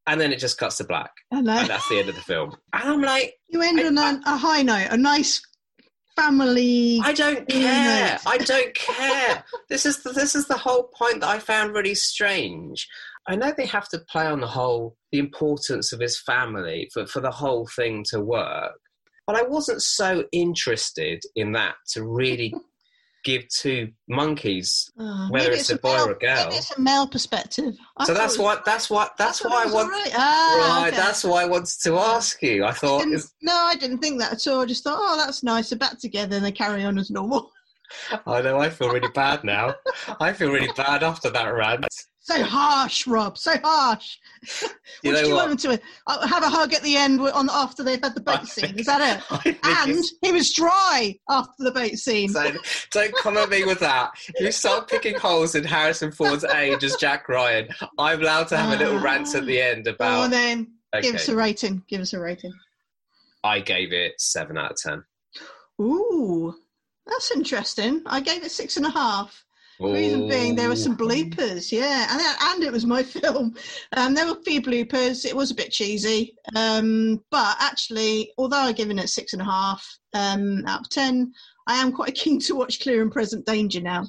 [0.05, 2.55] and then it just cuts to black, and that's the end of the film.
[2.73, 5.39] And I'm like, You end I- on a, a high note, a nice
[6.19, 7.01] family.
[7.03, 8.19] I don't care.
[8.25, 9.43] I don't care.
[9.69, 12.87] this is the, this is the whole point that I found really strange.
[13.27, 17.05] I know they have to play on the whole the importance of his family for
[17.05, 18.79] for the whole thing to work,
[19.27, 22.53] but I wasn't so interested in that to really
[23.31, 24.91] give two monkeys.
[24.99, 26.45] Uh, whether maybe it's a boy male, or a girl.
[26.45, 27.75] Maybe it's a male perspective.
[27.97, 29.91] I so that's what that's what that's why I want.
[29.93, 30.11] alright.
[30.15, 30.97] Ah, Right, okay.
[30.97, 32.65] that's why I wanted to ask you.
[32.65, 34.61] I thought, is, no, I didn't think that at all.
[34.61, 35.69] I just thought, oh, that's nice.
[35.69, 37.51] They're back together and they carry on as normal.
[38.27, 39.73] I know I feel really bad now.
[40.19, 41.87] I feel really bad after that rant.
[42.29, 43.37] So harsh, Rob.
[43.39, 44.17] So harsh.
[45.01, 45.47] What do you what?
[45.49, 48.23] want them to uh, have a hug at the end on after they've had the
[48.29, 48.65] I scene?
[48.67, 49.57] think- Is that it?
[49.63, 52.29] And he was dry after the bait scene.
[52.29, 52.51] So
[52.91, 54.11] don't come at me with that.
[54.39, 57.69] You start picking holes in Harrison Ford's age as Jack Ryan.
[57.97, 60.31] I'm allowed to have a little rant at the end Go on about.
[60.31, 60.67] then.
[61.01, 61.83] Give us a rating.
[61.87, 62.53] Give us a rating.
[63.43, 65.03] I gave it seven out of ten.
[65.81, 66.53] Ooh,
[67.07, 68.01] that's interesting.
[68.05, 69.43] I gave it six and a half.
[69.79, 70.97] Reason being, there were some Ooh.
[70.97, 73.55] bloopers, yeah, and and it was my film.
[73.95, 75.25] Um, there were a few bloopers.
[75.25, 79.45] It was a bit cheesy, um, but actually, although I've given it six and a
[79.45, 81.31] half um, out of ten,
[81.67, 84.05] I am quite keen to watch Clear and Present Danger now.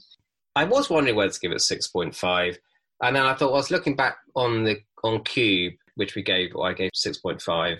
[0.57, 2.59] I was wondering whether to give it six point five,
[3.03, 6.57] and then I thought I was looking back on the on Cube, which we gave.
[6.57, 7.79] I gave six point five,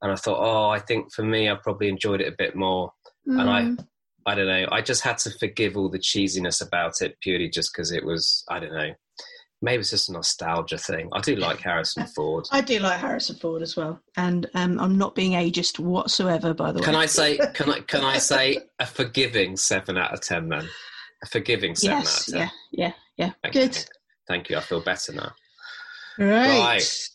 [0.00, 2.90] and I thought, oh, I think for me, I probably enjoyed it a bit more.
[3.26, 3.86] And I- Mm,
[4.28, 4.66] I don't know.
[4.70, 8.44] I just had to forgive all the cheesiness about it purely just because it was.
[8.50, 8.90] I don't know.
[9.62, 11.08] Maybe it's just a nostalgia thing.
[11.14, 12.46] I do like Harrison Ford.
[12.52, 16.52] I do like Harrison Ford as well, and um, I'm not being ageist whatsoever.
[16.52, 17.38] By the way, Can I say?
[17.54, 17.80] Can I?
[17.80, 20.50] Can I say a forgiving seven out of ten?
[20.50, 20.68] Then
[21.22, 22.50] a forgiving seven yes, out of ten.
[22.70, 23.48] yeah, yeah, yeah.
[23.48, 23.66] Okay.
[23.66, 23.84] Good.
[24.28, 24.58] Thank you.
[24.58, 25.32] I feel better now.
[26.18, 26.58] Right.
[26.58, 27.08] Right.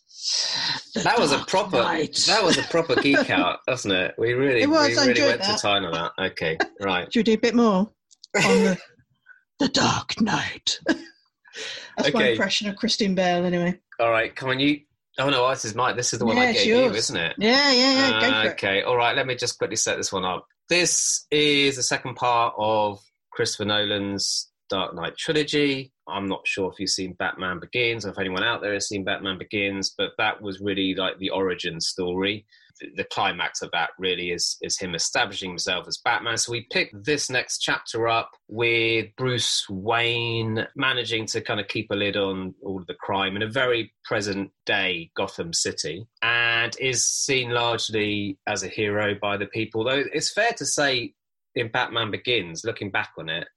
[0.93, 1.77] The That was a proper.
[1.77, 2.15] Knight.
[2.27, 4.15] That was a proper geek out, wasn't it?
[4.17, 5.57] We really, It was, we I really went that.
[5.57, 6.31] to town on that.
[6.31, 7.11] Okay, right.
[7.11, 7.89] Should we do a bit more
[8.35, 8.77] on the,
[9.59, 10.79] the Dark Knight?
[11.97, 13.79] That's my impression of Christian Bale, anyway.
[13.99, 14.35] All right.
[14.35, 14.81] Come on, you.
[15.19, 15.93] Oh no, this is my.
[15.93, 17.35] This is the one Yeah, I it's gave you, isn't it?
[17.37, 18.09] Yeah, yeah, yeah.
[18.09, 18.51] Go Uh, for it.
[18.53, 19.15] okay, all right.
[19.15, 20.47] Let me just quickly set this one up.
[20.69, 22.99] This is the second part of
[23.31, 25.91] Christopher Nolan's Dark Knight trilogy.
[26.07, 29.03] I'm not sure if you've seen Batman Begins or if anyone out there has seen
[29.03, 32.45] Batman Begins, but that was really like the origin story.
[32.81, 36.37] The- The climax of that really is is him establishing himself as Batman.
[36.37, 41.91] So we pick this next chapter up with Bruce Wayne managing to kind of keep
[41.91, 46.75] a lid on all of the crime in a very present day Gotham City and
[46.79, 49.83] is seen largely as a hero by the people.
[49.83, 51.13] Though it's fair to say
[51.55, 53.47] in Batman Begins, looking back on it,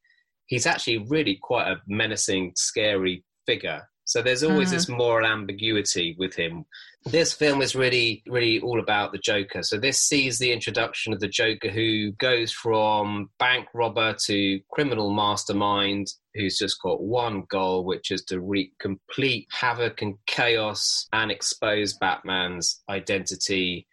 [0.47, 3.89] he's actually really quite a menacing, scary figure.
[4.09, 4.73] So there's always Mhm.
[4.73, 6.65] this moral ambiguity with him.
[7.07, 9.65] This film is really, really all about the Joker.
[9.65, 15.13] So this sees the introduction of the Joker who goes from bank robber to criminal
[15.13, 21.33] mastermind who's just got one goal, which is to wreak complete havoc and chaos and
[21.33, 23.89] expose Batman's identity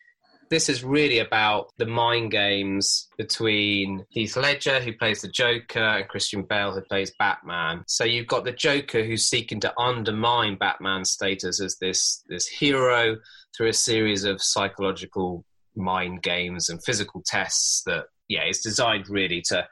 [0.54, 6.08] this is really about the mind games between Heath Ledger, who plays the Joker, and
[6.08, 7.84] Christian Bale, who plays Batman.
[7.88, 13.18] So you've got the Joker who's seeking to undermine Batman's status as this this hero
[13.58, 15.44] through a series of psychological
[15.76, 19.68] mind games and physical tests that yeah is designed really to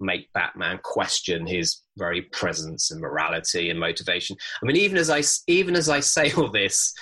[0.00, 4.34] make Batman question his very presence and morality and motivation.
[4.62, 6.94] I mean, even as I even as I say all this,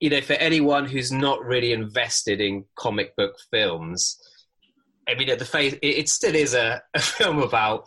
[0.00, 4.18] you know, for anyone who's not really invested in comic book films,
[5.06, 7.84] I mean, at the face, it, still is a, a film about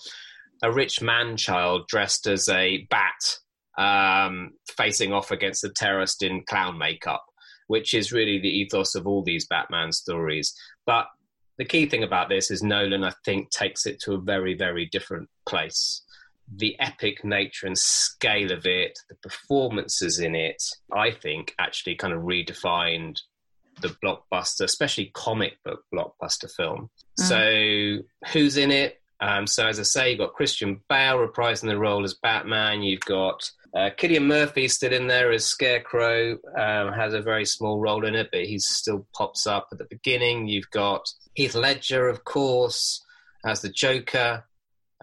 [0.62, 3.38] a rich man child dressed as a bat
[3.78, 7.26] um, facing off against a terrorist in clown makeup,
[7.68, 10.54] which is really the ethos of all these Batman stories.
[10.86, 11.08] But
[11.58, 14.86] the key thing about this is Nolan, I think, takes it to a very, very
[14.86, 16.03] different place.
[16.56, 20.62] The epic nature and scale of it, the performances in it,
[20.92, 23.20] I think, actually kind of redefined
[23.82, 26.90] the blockbuster, especially comic book blockbuster film.
[27.20, 27.24] Mm.
[27.24, 29.02] So, who's in it?
[29.20, 32.82] Um, so, as I say, you've got Christian Bale reprising the role as Batman.
[32.82, 37.80] You've got uh, Cillian Murphy still in there as Scarecrow, um, has a very small
[37.80, 40.48] role in it, but he still pops up at the beginning.
[40.48, 43.04] You've got Heath Ledger, of course,
[43.46, 44.44] as the Joker.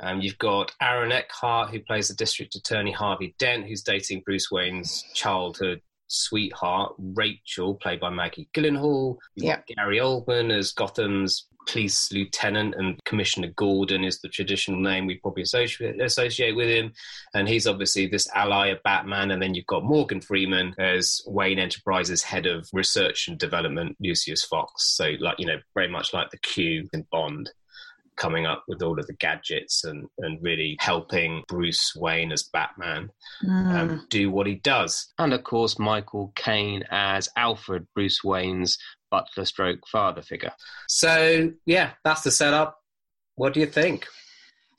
[0.02, 4.50] Um, you've got Aaron Eckhart, who plays the District Attorney Harvey Dent, who's dating Bruce
[4.50, 9.16] Wayne's childhood sweetheart, Rachel, played by Maggie Gyllenhaal.
[9.36, 15.06] You've got Gary Oldman as Gotham's police lieutenant, and Commissioner Gordon is the traditional name
[15.06, 16.92] we probably associate, associate with him.
[17.34, 19.30] And he's obviously this ally of Batman.
[19.30, 24.44] And then you've got Morgan Freeman as Wayne Enterprises head of research and development, Lucius
[24.44, 24.94] Fox.
[24.96, 27.50] So, like, you know, very much like the Q in Bond
[28.20, 33.08] coming up with all of the gadgets and, and really helping Bruce Wayne as Batman
[33.44, 33.74] mm.
[33.74, 35.12] um, do what he does.
[35.18, 38.78] And of course, Michael Caine as Alfred, Bruce Wayne's
[39.10, 40.52] butler stroke father figure.
[40.86, 42.76] So, yeah, that's the setup.
[43.34, 44.06] What do you think?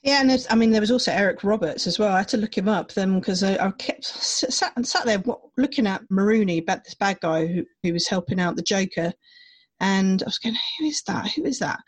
[0.02, 2.12] Yeah, and I mean, there was also Eric Roberts as well.
[2.12, 5.22] I had to look him up then because I, I, kept sat, sat there
[5.56, 9.12] looking at Maroni, about this bad guy who, who was helping out the Joker,
[9.78, 11.30] and I was going, "Who is that?
[11.32, 11.78] Who is that?"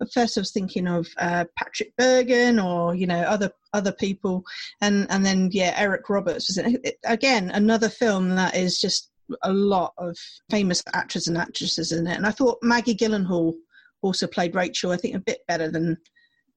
[0.00, 4.44] At first, I was thinking of uh, Patrick Bergin or you know other other people,
[4.80, 6.98] and and then yeah, Eric Roberts was it.
[7.04, 9.10] again another film that is just
[9.42, 10.16] a lot of
[10.50, 12.16] famous actors and actresses in it.
[12.16, 13.54] And I thought Maggie Gyllenhaal
[14.02, 14.92] also played Rachel.
[14.92, 15.96] I think a bit better than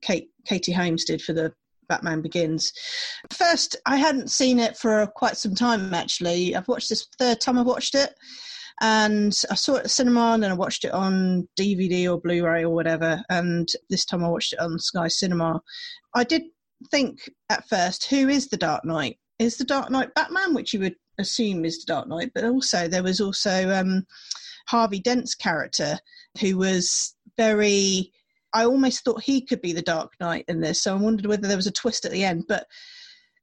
[0.01, 1.53] Kate Katie Holmes did for the
[1.87, 2.73] Batman Begins.
[3.31, 6.55] First, I hadn't seen it for quite some time actually.
[6.55, 8.13] I've watched this third time I've watched it
[8.81, 12.19] and I saw it at the cinema and then I watched it on DVD or
[12.21, 13.23] Blu-ray or whatever.
[13.29, 15.61] And this time I watched it on Sky Cinema.
[16.13, 16.43] I did
[16.91, 19.17] think at first, who is the Dark Knight?
[19.39, 22.87] Is the Dark Knight Batman, which you would assume is the Dark Knight, but also
[22.87, 24.05] there was also um,
[24.67, 25.97] Harvey Dent's character
[26.39, 28.11] who was very.
[28.53, 31.47] I almost thought he could be the Dark Knight in this, so I wondered whether
[31.47, 32.45] there was a twist at the end.
[32.47, 32.65] But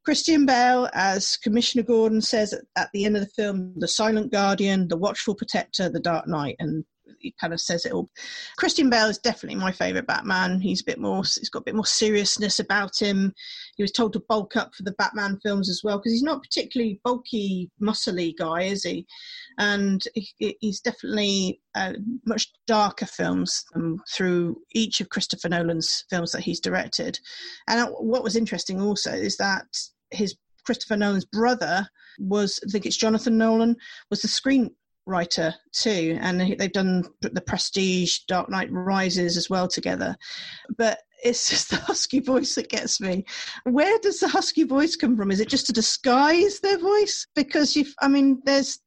[0.04, 4.88] Christian Bale, as Commissioner Gordon says at, the end of the film, the silent guardian,
[4.88, 6.84] the watchful protector, the Dark Knight, and
[7.18, 8.10] he kind of says it all.
[8.56, 10.60] Christian Bale is definitely my favourite Batman.
[10.60, 13.32] He's a bit more, he's got a bit more seriousness about him.
[13.76, 16.42] He was told to bulk up for the Batman films as well because he's not
[16.42, 19.06] particularly bulky, muscly guy, is he?
[19.58, 21.94] And he, he's definitely uh,
[22.26, 27.18] much darker films um, through each of Christopher Nolan's films that he's directed.
[27.68, 29.66] And what was interesting also is that
[30.10, 31.86] his Christopher Nolan's brother
[32.18, 33.76] was, I think it's Jonathan Nolan,
[34.10, 40.16] was the screenwriter too, and they've done the Prestige, Dark Knight Rises as well together.
[40.76, 43.24] But it's just the husky voice that gets me.
[43.64, 45.30] Where does the husky voice come from?
[45.30, 47.26] Is it just to disguise their voice?
[47.34, 48.78] Because you've, I mean, there's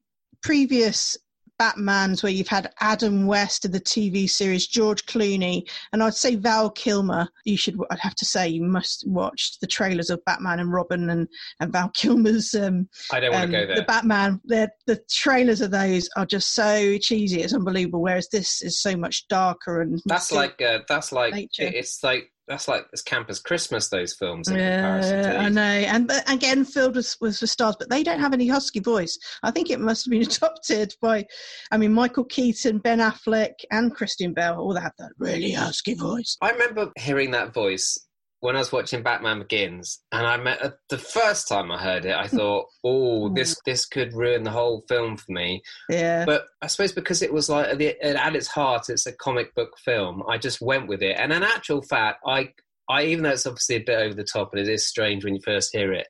[0.41, 1.17] previous
[1.59, 6.35] Batmans where you've had Adam West in the TV series, George Clooney, and I'd say
[6.35, 7.27] Val Kilmer.
[7.45, 11.09] You should, I'd have to say, you must watch the trailers of Batman and Robin
[11.09, 11.27] and,
[11.59, 12.53] and Val Kilmer's.
[12.53, 13.75] Um, I don't want um, to go there.
[13.77, 17.41] The Batman, the trailers of those are just so cheesy.
[17.41, 18.01] It's unbelievable.
[18.01, 21.63] Whereas this is so much darker and that's like uh, that's like nature.
[21.73, 23.89] it's like that's like as camp as Christmas.
[23.89, 28.03] Those films, in yeah, I know, and but again, filled with, with stars, but they
[28.03, 29.17] don't have any husky voice.
[29.43, 31.25] I think it must have been adopted by,
[31.71, 36.37] I mean, Michael Keaton, Ben Affleck, and Christian Bale all have that really husky voice.
[36.41, 38.06] I remember hearing that voice
[38.39, 42.05] when I was watching Batman Begins, and I met uh, the first time I heard
[42.05, 46.25] it, I thought, "Oh, this this could ruin the whole film for me." Yeah.
[46.25, 50.23] But I suppose because it was like at its heart, it's a comic book film.
[50.27, 52.53] I just went with it, and in actual fact, I
[52.89, 55.35] I even though it's obviously a bit over the top and it is strange when
[55.35, 56.07] you first hear it,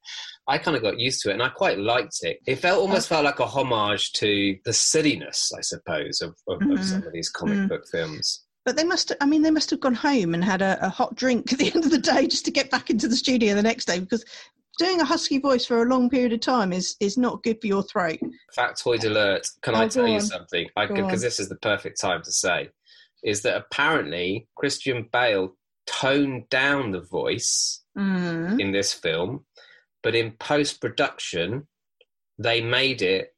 [0.47, 2.39] I kind of got used to it and I quite liked it.
[2.45, 6.73] It felt almost felt like a homage to the silliness, I suppose, of, of, mm-hmm.
[6.73, 7.67] of some of these comic mm-hmm.
[7.67, 8.43] book films.
[8.67, 11.15] But they must, I mean, they must have gone home and had a, a hot
[11.15, 13.63] drink at the end of the day just to get back into the studio the
[13.63, 14.25] next day because
[14.77, 17.67] doing a husky voice for a long period of time is is not good for
[17.67, 18.19] your throat.
[18.57, 19.47] Factoid alert!
[19.61, 20.67] Can oh, I tell you something?
[20.75, 22.67] Because this is the perfect time to say,
[23.23, 28.59] is that apparently Christian Bale toned down the voice mm.
[28.59, 29.45] in this film,
[30.03, 31.69] but in post production
[32.37, 33.33] they made it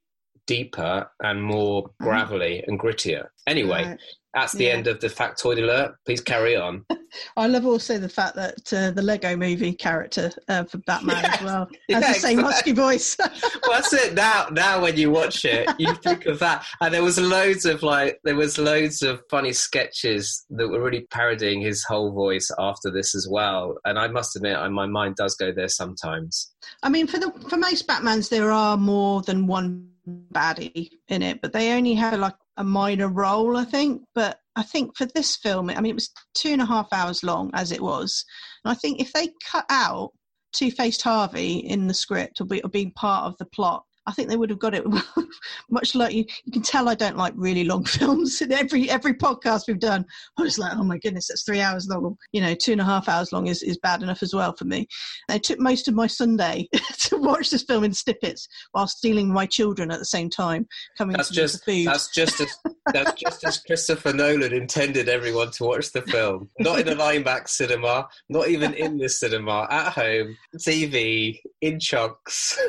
[0.49, 1.91] deeper and more mm.
[2.01, 3.27] gravelly and grittier.
[3.45, 3.99] Anyway, right.
[4.33, 4.73] That's the yeah.
[4.73, 5.95] end of the factoid alert.
[6.05, 6.85] Please carry on.
[7.37, 11.41] I love also the fact that uh, the Lego movie character uh, for Batman as
[11.41, 12.43] well has yeah, the same exactly.
[12.43, 13.17] husky voice.
[13.19, 14.13] well, that's it.
[14.13, 16.63] Now, now when you watch it, you think of that.
[16.79, 21.07] And there was loads of like, there was loads of funny sketches that were really
[21.09, 23.77] parodying his whole voice after this as well.
[23.85, 26.51] And I must admit, my mind does go there sometimes.
[26.83, 29.88] I mean, for the for most Batmans, there are more than one
[30.33, 34.03] baddie in it, but they only had like a minor role, I think.
[34.15, 37.23] But I think for this film, I mean, it was two and a half hours
[37.23, 38.25] long as it was.
[38.63, 40.11] And I think if they cut out
[40.51, 44.11] Two Faced Harvey in the script or, be, or being part of the plot, I
[44.11, 44.83] think they would have got it
[45.69, 46.25] much like you.
[46.43, 48.41] You can tell I don't like really long films.
[48.41, 50.03] In every every podcast we've done,
[50.37, 52.17] I was like, oh my goodness, that's three hours long.
[52.31, 54.65] You know, two and a half hours long is, is bad enough as well for
[54.65, 54.87] me.
[55.29, 56.67] I took most of my Sunday
[57.01, 60.67] to watch this film in snippets while stealing my children at the same time.
[60.97, 61.87] Coming That's to just the food.
[61.87, 62.57] that's just as
[62.91, 66.49] that's just as Christopher Nolan intended everyone to watch the film.
[66.59, 72.59] Not in an IMAX cinema, not even in the cinema, at home, TV, in chunks.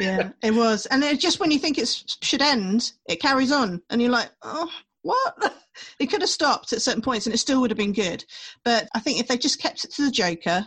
[0.00, 0.86] Yeah, it was.
[0.86, 4.30] And it just when you think it should end, it carries on, and you're like,
[4.42, 4.70] oh,
[5.02, 5.54] what?
[6.00, 8.24] it could have stopped at certain points, and it still would have been good.
[8.64, 10.66] But I think if they just kept it to the Joker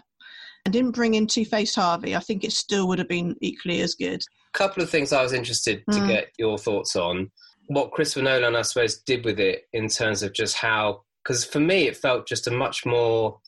[0.66, 3.82] and didn't bring in Two Faced Harvey, I think it still would have been equally
[3.82, 4.22] as good.
[4.54, 6.08] A couple of things I was interested to Mm.
[6.08, 7.32] get your thoughts on.
[7.68, 11.60] What Christopher Nolan, I suppose, did with it in terms of just how, because for
[11.60, 13.40] me, it felt just a much more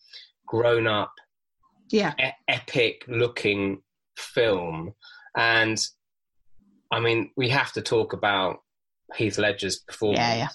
[0.48, 1.14] grown up,
[1.90, 3.82] Yeah, e- epic looking
[4.18, 4.94] film.
[5.36, 5.78] And
[6.92, 8.60] I mean, we have to talk about
[9.16, 10.20] Heath Ledger's performance.
[10.20, 10.48] yeah, yeah.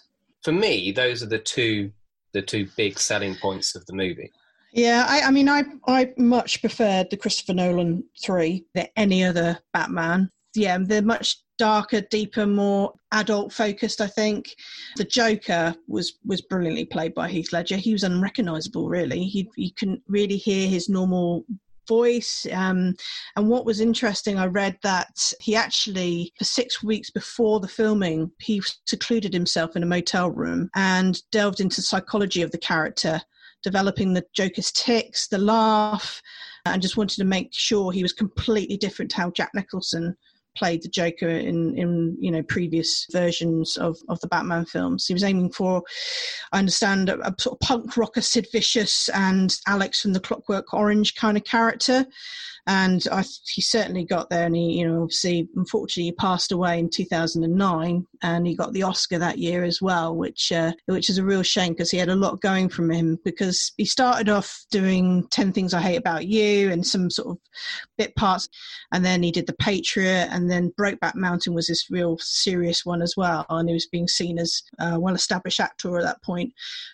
[0.43, 1.93] For me, those are the two
[2.33, 4.31] the two big selling points of the movie.
[4.73, 9.59] Yeah, I, I mean, I I much preferred the Christopher Nolan three than any other
[9.73, 10.31] Batman.
[10.55, 14.01] Yeah, they're much darker, deeper, more adult focused.
[14.01, 14.55] I think
[14.97, 17.77] the Joker was was brilliantly played by Heath Ledger.
[17.77, 19.25] He was unrecognizable, really.
[19.25, 21.45] He you couldn't really hear his normal
[21.91, 22.47] voice.
[22.53, 22.95] Um,
[23.37, 28.31] and what was interesting, I read that he actually, for six weeks before the filming,
[28.39, 33.21] he secluded himself in a motel room and delved into psychology of the character
[33.63, 36.23] developing the Joker's tics, the laugh,
[36.65, 40.17] and just wanted to make sure he was completely different to how Jack Nicholson
[40.57, 45.07] played the Joker in, in you know previous versions of, of the Batman films.
[45.07, 45.83] He was aiming for,
[46.53, 50.73] I understand, a, a sort of punk rocker Sid Vicious and Alex from the Clockwork
[50.75, 52.07] Orange kind of character.
[52.67, 54.47] And I, he certainly got there.
[54.47, 58.83] And he, you know, obviously, unfortunately, he passed away in 2009, and he got the
[58.83, 62.09] Oscar that year as well, which uh, which is a real shame because he had
[62.09, 63.19] a lot going from him.
[63.25, 67.39] Because he started off doing 10 Things I Hate About You and some sort of
[67.99, 68.49] bit parts,
[68.93, 73.03] and then he did The Patriot, and then Brokeback Mountain was this real serious one
[73.03, 73.47] as well.
[73.49, 76.53] And he was being seen as a well established actor at that point,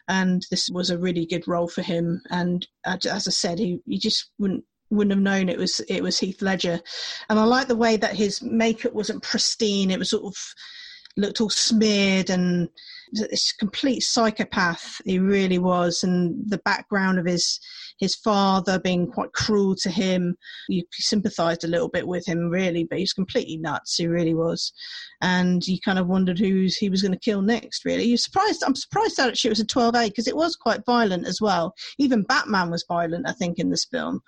[0.08, 2.22] and this was a really good role for him.
[2.30, 6.02] And uh, as I said, he, he just wouldn't wouldn't have known it was it
[6.02, 6.80] was Heath Ledger,
[7.28, 9.90] and I like the way that his makeup wasn't pristine.
[9.90, 10.36] It was sort of
[11.16, 12.68] looked all smeared and
[13.12, 17.58] this complete psychopath he really was and the background of his
[17.98, 20.36] his father being quite cruel to him.
[20.68, 23.96] You sympathized a little bit with him really but he's completely nuts.
[23.96, 24.72] He really was.
[25.22, 28.04] And you kind of wondered who he was going to kill next really.
[28.04, 31.40] You're surprised i'm surprised that it was a 12a because it was quite violent as
[31.40, 31.74] well.
[31.98, 34.20] Even batman was violent i think in this film.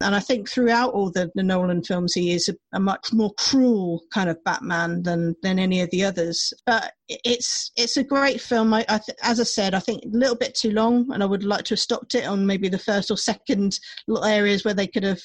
[0.00, 3.32] And i think throughout all the, the nolan films he is a, a much more
[3.38, 6.52] cruel kind of batman than than any of the others.
[6.66, 8.74] But it's it's a great film.
[8.74, 11.26] I, I th- as i said i think a little bit too long and i
[11.26, 14.74] would like to have stopped it on maybe the first or second little areas where
[14.74, 15.20] they could have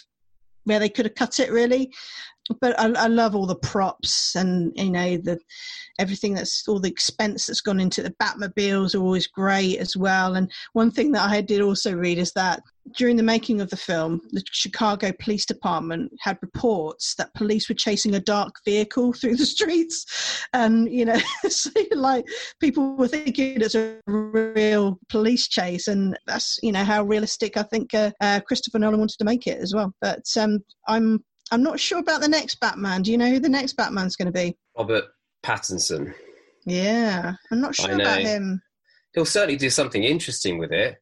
[0.64, 1.92] where they could have cut it really
[2.60, 5.40] but I, I love all the props and you know the
[6.00, 10.36] everything that's all the expense that's gone into the Batmobiles are always great as well.
[10.36, 12.62] And one thing that I did also read is that
[12.96, 17.76] during the making of the film, the Chicago Police Department had reports that police were
[17.76, 22.26] chasing a dark vehicle through the streets, and you know, so like
[22.60, 27.64] people were thinking it's a real police chase, and that's you know how realistic I
[27.64, 29.94] think uh, uh, Christopher Nolan wanted to make it as well.
[30.02, 33.02] But um, I'm I'm not sure about the next Batman.
[33.02, 34.58] Do you know who the next Batman's going to be?
[34.78, 35.06] Robert
[35.44, 36.14] Pattinson.
[36.66, 38.62] Yeah, I'm not sure about him.
[39.14, 41.01] He'll certainly do something interesting with it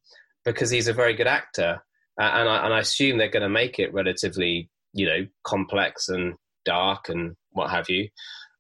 [0.52, 1.82] because he's a very good actor,
[2.20, 6.10] uh, and I and I assume they're going to make it relatively, you know, complex
[6.10, 6.36] and
[6.66, 8.10] dark and what have you.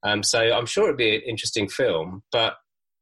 [0.03, 2.55] Um, so I'm sure it'll be an interesting film, but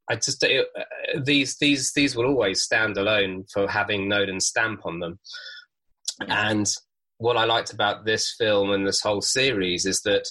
[0.09, 4.85] I just it, uh, these these these will always stand alone for having Nolan's stamp
[4.85, 5.19] on them.
[6.27, 6.67] And
[7.17, 10.27] what I liked about this film and this whole series is that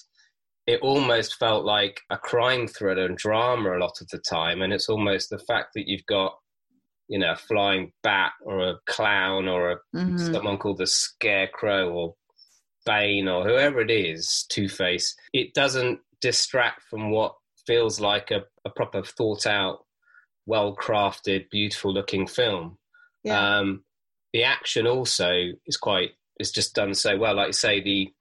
[0.66, 4.73] it almost felt like a crime thriller and drama a lot of the time, and
[4.73, 6.33] it's almost the fact that you've got
[7.09, 10.33] you know a flying bat or a clown or a Mhm.
[10.35, 12.14] someone called the Scarecrow or
[12.85, 17.35] Bane or whoever it is, Two Face, it doesn't distract from what
[17.66, 19.85] feels like a, a proper thought out,
[20.47, 22.79] well crafted, beautiful looking film.
[23.25, 23.59] Yeah.
[23.59, 23.85] Um,
[24.33, 27.35] the action also is quite is just done so well.
[27.35, 28.12] Like you say, the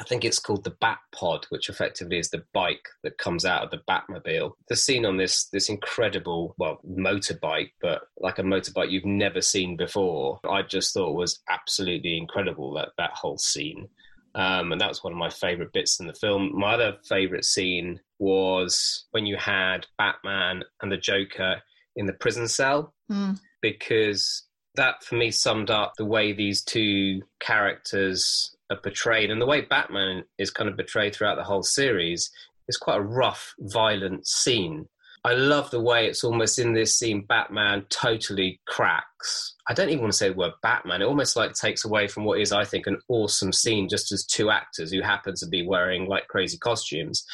[0.00, 3.64] I think it's called the Bat Pod, which effectively is the bike that comes out
[3.64, 4.52] of the Batmobile.
[4.68, 9.76] The scene on this this incredible, well, motorbike, but like a motorbike you've never seen
[9.76, 10.38] before.
[10.48, 13.88] I just thought was absolutely incredible that that whole scene.
[14.34, 16.52] Um, and that was one of my favorite bits in the film.
[16.56, 21.60] My other favorite scene was when you had Batman and the Joker
[21.96, 23.40] in the prison cell, Mm.
[23.62, 24.44] because
[24.76, 29.62] that for me summed up the way these two characters are portrayed and the way
[29.62, 32.30] Batman is kind of portrayed throughout the whole series
[32.68, 34.86] is quite a rough, violent scene.
[35.24, 39.54] I love the way it's almost in this scene, Batman totally cracks.
[39.68, 41.02] I don't even want to say the word Batman.
[41.02, 44.24] It almost like takes away from what is, I think, an awesome scene just as
[44.24, 47.24] two actors who happen to be wearing like crazy costumes.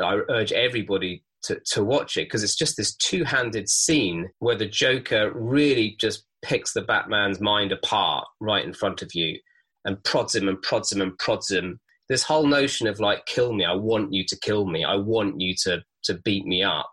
[0.00, 4.56] I urge everybody to, to watch it because it's just this two handed scene where
[4.56, 9.38] the Joker really just picks the Batman's mind apart right in front of you
[9.84, 11.80] and prods him and prods him and prods him.
[12.08, 15.40] This whole notion of like, kill me, I want you to kill me, I want
[15.40, 16.90] you to, to beat me up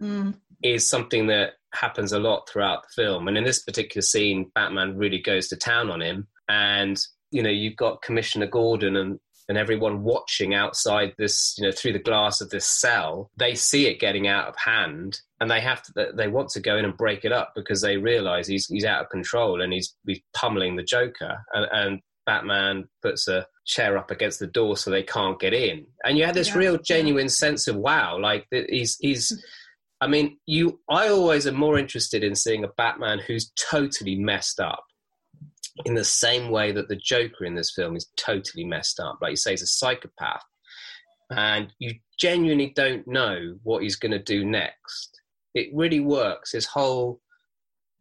[0.00, 0.34] Mm.
[0.62, 3.28] is something that happens a lot throughout the film.
[3.28, 6.26] And in this particular scene, Batman really goes to town on him.
[6.48, 11.72] And, you know, you've got Commissioner Gordon and, and everyone watching outside this, you know,
[11.72, 13.30] through the glass of this cell.
[13.36, 16.76] They see it getting out of hand and they have to, they want to go
[16.76, 19.94] in and break it up because they realize he's, he's out of control and he's,
[20.06, 21.36] he's pummeling the Joker.
[21.52, 25.86] And, and Batman puts a chair up against the door so they can't get in.
[26.04, 26.58] And you had this Yeah.
[26.58, 29.36] real genuine sense of wow, like he's he's hmm.
[30.00, 34.60] I mean, you I always am more interested in seeing a Batman who's totally messed
[34.60, 34.84] up.
[35.84, 39.18] In the same way that the Joker in this film is totally messed up.
[39.20, 40.44] Like you say, he's a psychopath.
[41.30, 45.20] And you genuinely don't know what he's gonna do next.
[45.54, 46.52] It really works.
[46.52, 47.20] His whole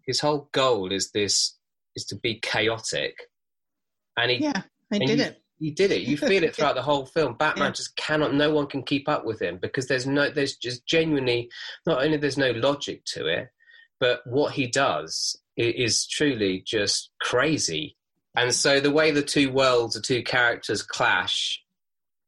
[0.06, 1.58] his whole goal is this
[1.96, 3.16] is to be chaotic.
[4.18, 4.62] And he Yeah,
[4.92, 5.42] and did you, it.
[5.60, 6.02] You did it.
[6.02, 7.36] You feel it throughout the whole film.
[7.36, 7.72] Batman Yeah.
[7.72, 8.34] just cannot.
[8.34, 10.30] No one can keep up with him because there's no.
[10.30, 11.50] There's just genuinely
[11.86, 13.50] not only there's no logic to it,
[14.00, 17.96] but what he does is truly just crazy.
[18.36, 21.62] And so the way the two worlds, the two characters clash,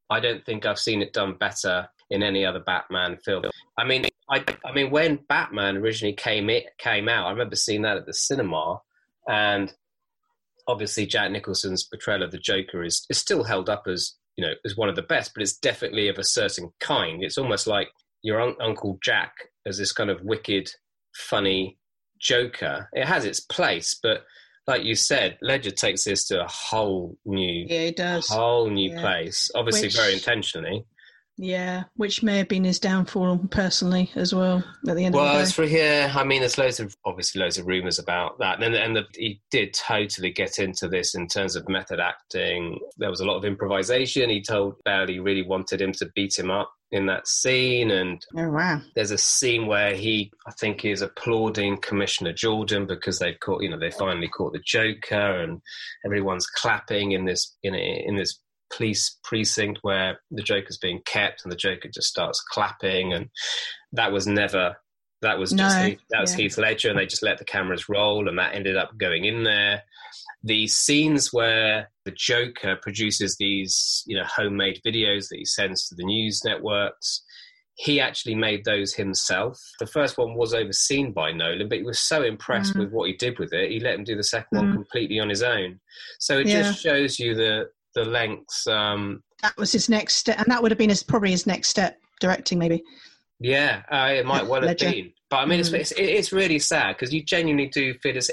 [0.10, 3.46] I don't think I've seen it done better in any other Batman film.
[3.78, 7.82] I mean, I, I mean, when Batman originally came it came out, I remember seeing
[7.82, 8.82] that at the cinema,
[9.28, 9.74] and
[10.68, 14.54] obviously Jack Nicholson's portrayal of the Joker is, is still held up as you know
[14.66, 17.24] as one of the best, but it's definitely of a certain kind.
[17.24, 17.90] It's almost like
[18.22, 19.34] your un- Uncle Jack
[19.66, 20.70] as this kind of wicked,
[21.14, 21.78] funny
[22.20, 22.90] Joker.
[22.94, 24.24] It has its place, but
[24.68, 28.28] like you said, Ledger takes this to a whole new, Yeah, it does.
[28.28, 29.02] whole new Yeah.
[29.02, 29.52] place.
[29.54, 30.86] Obviously, Which- very intentionally.
[31.38, 35.34] Yeah, which may have been his downfall personally as well at the end Well, of
[35.34, 35.54] the as day.
[35.54, 38.96] for yeah, I mean, there's loads of obviously loads of rumors about that, and and
[38.96, 42.80] the, he did totally get into this in terms of method acting.
[42.98, 44.30] There was a lot of improvisation.
[44.30, 48.26] He told Bale he really wanted him to beat him up in that scene, and
[48.38, 48.80] Oh wow.
[48.96, 53.70] there's a scene where he, I think, is applauding Commissioner Jordan because they've caught, you
[53.70, 55.62] know, they finally caught the Joker, and
[56.06, 58.40] everyone's clapping in this in in this
[58.76, 63.30] police precinct where the Joker's being kept, and the Joker just starts clapping, and
[63.94, 64.76] that was never.
[65.22, 66.44] That was just No, Heath, that was yeah.
[66.44, 69.44] Heath Ledger, and they just let the cameras roll, and that ended up going in
[69.44, 69.82] there.
[70.44, 75.96] The scenes where the Joker produces these, you know, homemade videos that he sends to
[75.96, 77.24] the news networks,
[77.78, 79.60] he actually made those himself.
[79.80, 82.80] The first one was overseen by Nolan, but he was so impressed Mm.
[82.80, 84.74] with what he did with it, he let him do the second one Mm.
[84.74, 85.80] completely on his own.
[86.20, 86.62] So it Yeah.
[86.62, 88.68] just shows you the the lengths.
[88.68, 91.70] Um, That was his next step, and that would have been his probably his next
[91.70, 92.84] step directing maybe.
[93.40, 95.12] yeah, uh, it might well have been.
[95.30, 95.74] But I mean, Mm.
[95.74, 98.30] it's, it's it's really sad because you genuinely do feel as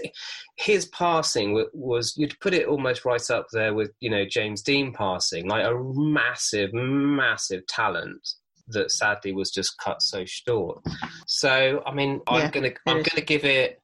[0.57, 4.61] his passing wa- was you'd put it almost right up there with you know James
[4.63, 8.21] Dean passing, like a massive, massive talent
[8.69, 10.79] that sadly was just cut so short.
[11.27, 13.07] So I mean, I'm Yeah, gonna I'm is.
[13.09, 13.81] gonna give it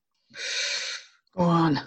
[1.36, 1.80] Go on.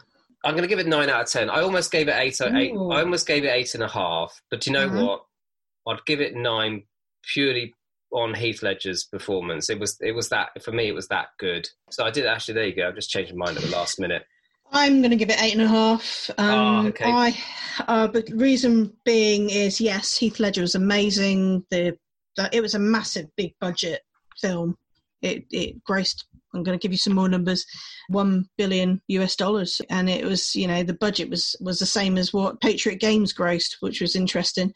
[0.44, 1.50] I'm gonna give it nine out of ten.
[1.50, 2.40] I almost gave it eight.
[2.42, 4.42] eight I almost gave it eight and a half.
[4.50, 5.06] But you know Mhm.
[5.06, 5.26] what?
[5.88, 6.84] I'd give it nine
[7.24, 7.74] purely
[8.12, 9.70] on Heath Ledger's performance.
[9.70, 10.88] It was it was that for me.
[10.88, 11.68] It was that good.
[11.92, 12.56] So I did actually.
[12.56, 12.88] There you go.
[12.88, 14.24] I've just changed my mind at the last minute.
[14.74, 16.30] I'm going to give it eight and a half.
[16.38, 17.04] Um, Ah, okay.
[17.06, 17.38] I,
[17.90, 21.66] uh, but the reason being is yes, Heath Ledger was amazing.
[21.72, 21.98] The,
[22.38, 24.02] the it was a massive, big budget
[24.40, 24.78] film.
[25.22, 26.24] It it grossed.
[26.54, 27.66] I'm going to give you some more numbers.
[28.10, 32.18] One billion US dollars, and it was you know the budget was was the same
[32.18, 34.74] as what Patriot Games grossed, which was interesting,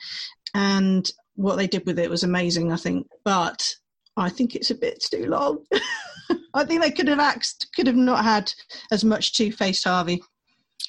[0.54, 2.72] and what they did with it was amazing.
[2.72, 3.76] I think, but
[4.18, 5.64] I think it's a bit too long.
[6.54, 8.52] I think they could have axed, could have not had
[8.92, 10.24] as much two faced Harvey.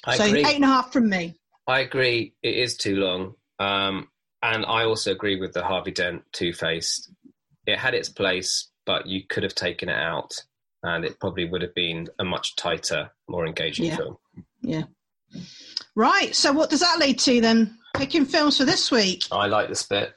[0.05, 0.45] I so agree.
[0.45, 1.35] eight and a half from me.
[1.67, 2.33] I agree.
[2.41, 3.33] It is too long.
[3.59, 4.07] Um,
[4.41, 7.11] and I also agree with the Harvey Dent Two Faced.
[7.65, 10.43] It had its place, but you could have taken it out,
[10.83, 13.95] and it probably would have been a much tighter, more engaging Yeah.
[13.97, 14.17] film.
[14.61, 14.83] Yeah.
[15.95, 16.35] Right.
[16.35, 17.77] So what does that lead to then?
[17.95, 19.23] Picking films for this week.
[19.31, 20.13] I like this bit.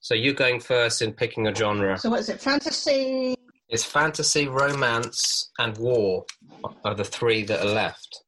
[0.00, 1.98] So you're going first in picking a genre.
[1.98, 2.40] So what is it?
[2.40, 3.34] Fantasy.
[3.68, 6.24] It's fantasy, romance, and war
[6.84, 8.22] are the three that are left.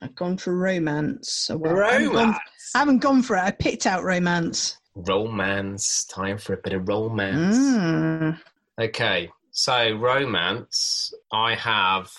[0.00, 1.30] I've gone for romance.
[1.30, 2.38] So well, I haven't, gone, Romance.
[2.74, 3.40] I haven't gone for it.
[3.40, 4.78] I picked out romance.
[4.94, 6.04] Romance.
[6.06, 7.56] Time for a bit of romance.
[7.56, 8.40] Mm.
[8.80, 9.30] Okay.
[9.54, 11.14] So romance.
[11.32, 12.12] I have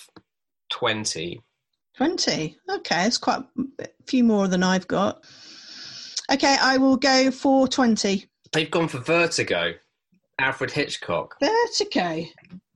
[0.70, 1.42] twenty.
[1.98, 2.58] 20.
[2.68, 3.42] Okay, it's quite
[3.80, 5.24] a few more than I've got.
[6.30, 8.26] Okay, I will go for 20.
[8.52, 9.72] They've gone for Vertigo.
[10.38, 11.36] Alfred Hitchcock.
[11.40, 12.22] Vertigo.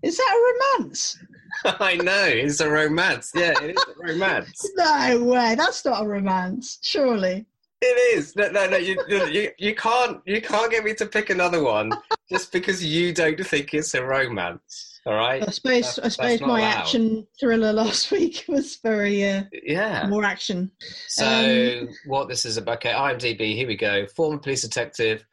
[0.03, 1.19] Is that a romance?
[1.65, 3.31] I know it's a romance.
[3.35, 4.67] Yeah, it is a romance.
[4.77, 5.55] No way.
[5.55, 6.79] That's not a romance.
[6.81, 7.45] Surely.
[7.83, 8.37] It is.
[8.37, 8.77] No, no, no.
[8.77, 10.21] You, you, you can't.
[10.27, 11.93] You can't get me to pick another one
[12.31, 15.01] just because you don't think it's a romance.
[15.07, 15.43] All right.
[15.43, 15.97] I suppose.
[15.97, 16.75] That's- I suppose my allowed.
[16.77, 20.07] action thriller last week was very uh, Yeah.
[20.09, 20.71] more action.
[21.09, 21.25] So
[21.83, 22.77] Um, what this is about?
[22.85, 23.55] Okay, IMDb.
[23.57, 24.07] Here we go.
[24.09, 25.25] Former police detective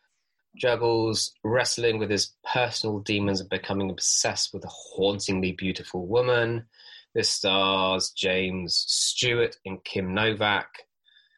[0.56, 6.66] juggles wrestling with his personal demons and becoming obsessed with a hauntingly beautiful woman.
[7.14, 10.68] This stars James Stewart and Kim Novak.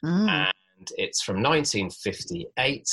[0.05, 0.51] Mm.
[0.80, 2.88] And it's from 1958.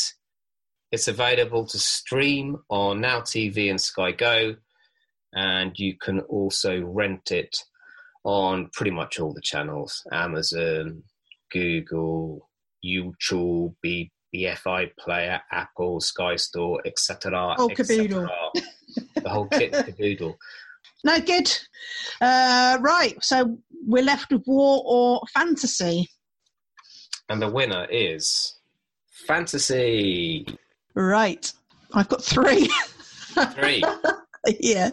[0.93, 4.57] It's available to stream on Now TV and Sky Go,
[5.33, 7.57] and you can also rent it
[8.25, 11.03] on pretty much all the channels Amazon,
[11.53, 12.49] Google,
[12.85, 17.55] YouTube, BFI Player, Apple, Sky Store, etc.
[17.59, 18.29] Oh, caboodle.
[19.17, 20.39] The whole kit and caboodle.
[21.05, 21.53] No, good.
[22.21, 23.17] Uh, right.
[23.23, 26.09] So we're left with war or fantasy.
[27.29, 28.57] And the winner is
[29.11, 30.47] Fantasy
[30.95, 31.53] Right.
[31.93, 32.71] I've got three.
[33.55, 33.83] 3.
[34.61, 34.91] yeah.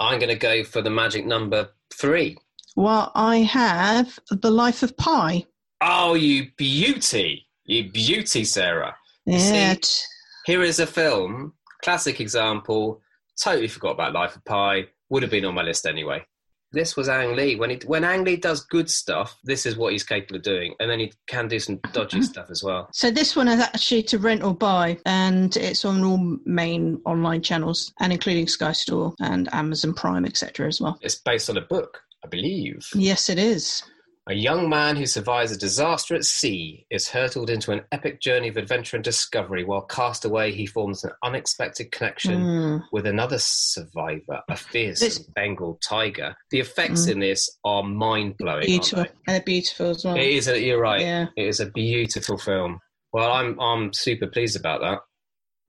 [0.00, 2.36] I'm going to go for the magic number three.
[2.74, 5.46] Well, I have The Life of Pi.
[5.80, 7.46] Oh, you beauty.
[7.66, 8.96] You beauty, Sarah.
[9.26, 9.76] Yeah.
[9.80, 10.02] see-
[10.46, 11.52] Here is a film,
[11.84, 13.00] classic example.
[13.40, 14.86] Totally forgot about Life of Pi.
[15.10, 16.24] Would have been on my list anyway.
[16.72, 17.56] This was Ang Lee.
[17.56, 20.74] When he, when Ang Lee does good stuff, this is what he's capable of doing.
[20.80, 22.24] And then he can do some dodgy mm-hmm.
[22.24, 22.88] stuff as well.
[22.92, 27.42] So this one is actually to rent or buy, and it's on all main online
[27.42, 30.66] channels, and including Sky Store and Amazon Prime, etc.
[30.66, 30.98] as well.
[31.02, 32.88] It's based on a book, I believe.
[32.94, 33.82] Yes, it is.
[34.28, 38.46] A young man who survives a disaster at sea is hurtled into an epic journey
[38.46, 39.64] of adventure and discovery.
[39.64, 42.82] While cast away, he forms an unexpected connection Mm.
[42.92, 46.36] with another survivor, a fierce This- Bengal tiger.
[46.50, 47.10] The effects Mm.
[47.12, 48.64] in this are mind blowing.
[48.66, 50.16] Beautiful, and beautiful as well.
[50.16, 50.46] It is.
[50.46, 51.00] A, you're right.
[51.00, 52.78] Yeah, It is a beautiful film.
[53.12, 55.00] Well, I'm I'm super pleased about that.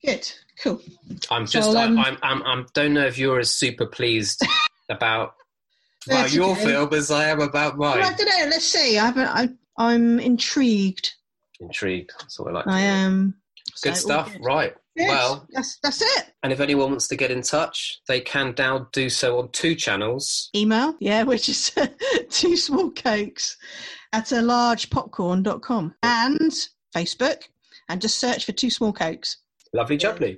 [0.05, 0.31] good,
[0.61, 0.79] cool.
[1.31, 4.41] I'm So, just um, I, I'm I'm I'm don't know if you're as super pleased
[4.89, 5.33] about
[6.07, 6.65] about your okay.
[6.65, 8.45] film as I am about Well, I don't know.
[8.49, 8.97] Let's see.
[8.97, 9.27] I haven't.
[9.27, 11.13] I, I'm intrigued.
[11.59, 12.11] Intrigued.
[12.19, 12.65] That's what I like.
[12.65, 13.35] to I am.
[13.81, 14.31] Good So, stuff.
[14.33, 14.41] good.
[14.45, 14.75] Right.
[14.95, 16.25] Yes, Well- that's that's it.
[16.43, 19.73] And if anyone wants to get in touch, they can now do so on two
[19.75, 20.49] channels.
[20.55, 21.71] Email, yeah, which is
[22.29, 23.57] two small cakes
[24.11, 26.51] at a largepopcorn.com and
[26.95, 27.43] Facebook,
[27.89, 29.37] and just search for two small cakes.
[29.73, 30.37] Lovely jubbly.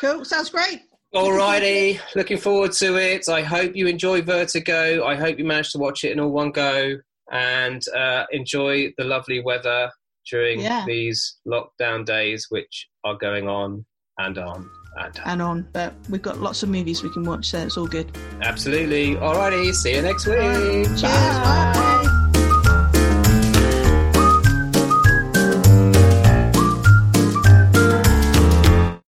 [0.00, 0.82] Cool, sounds great.
[1.14, 3.28] Alrighty, looking forward to it.
[3.28, 5.04] I hope you enjoy Vertigo.
[5.04, 6.96] I hope you managed to watch it in all one go
[7.32, 9.90] and uh, enjoy the lovely weather
[10.30, 10.84] during Yeah.
[10.86, 13.84] these lockdown days, which are going on
[14.18, 15.22] and on and on.
[15.26, 18.16] And on, but we've got lots of movies we can watch, so it's all good.
[18.42, 19.16] Absolutely.
[19.16, 20.36] Alrighty, see you next week.
[20.36, 22.16] Cheers, bye.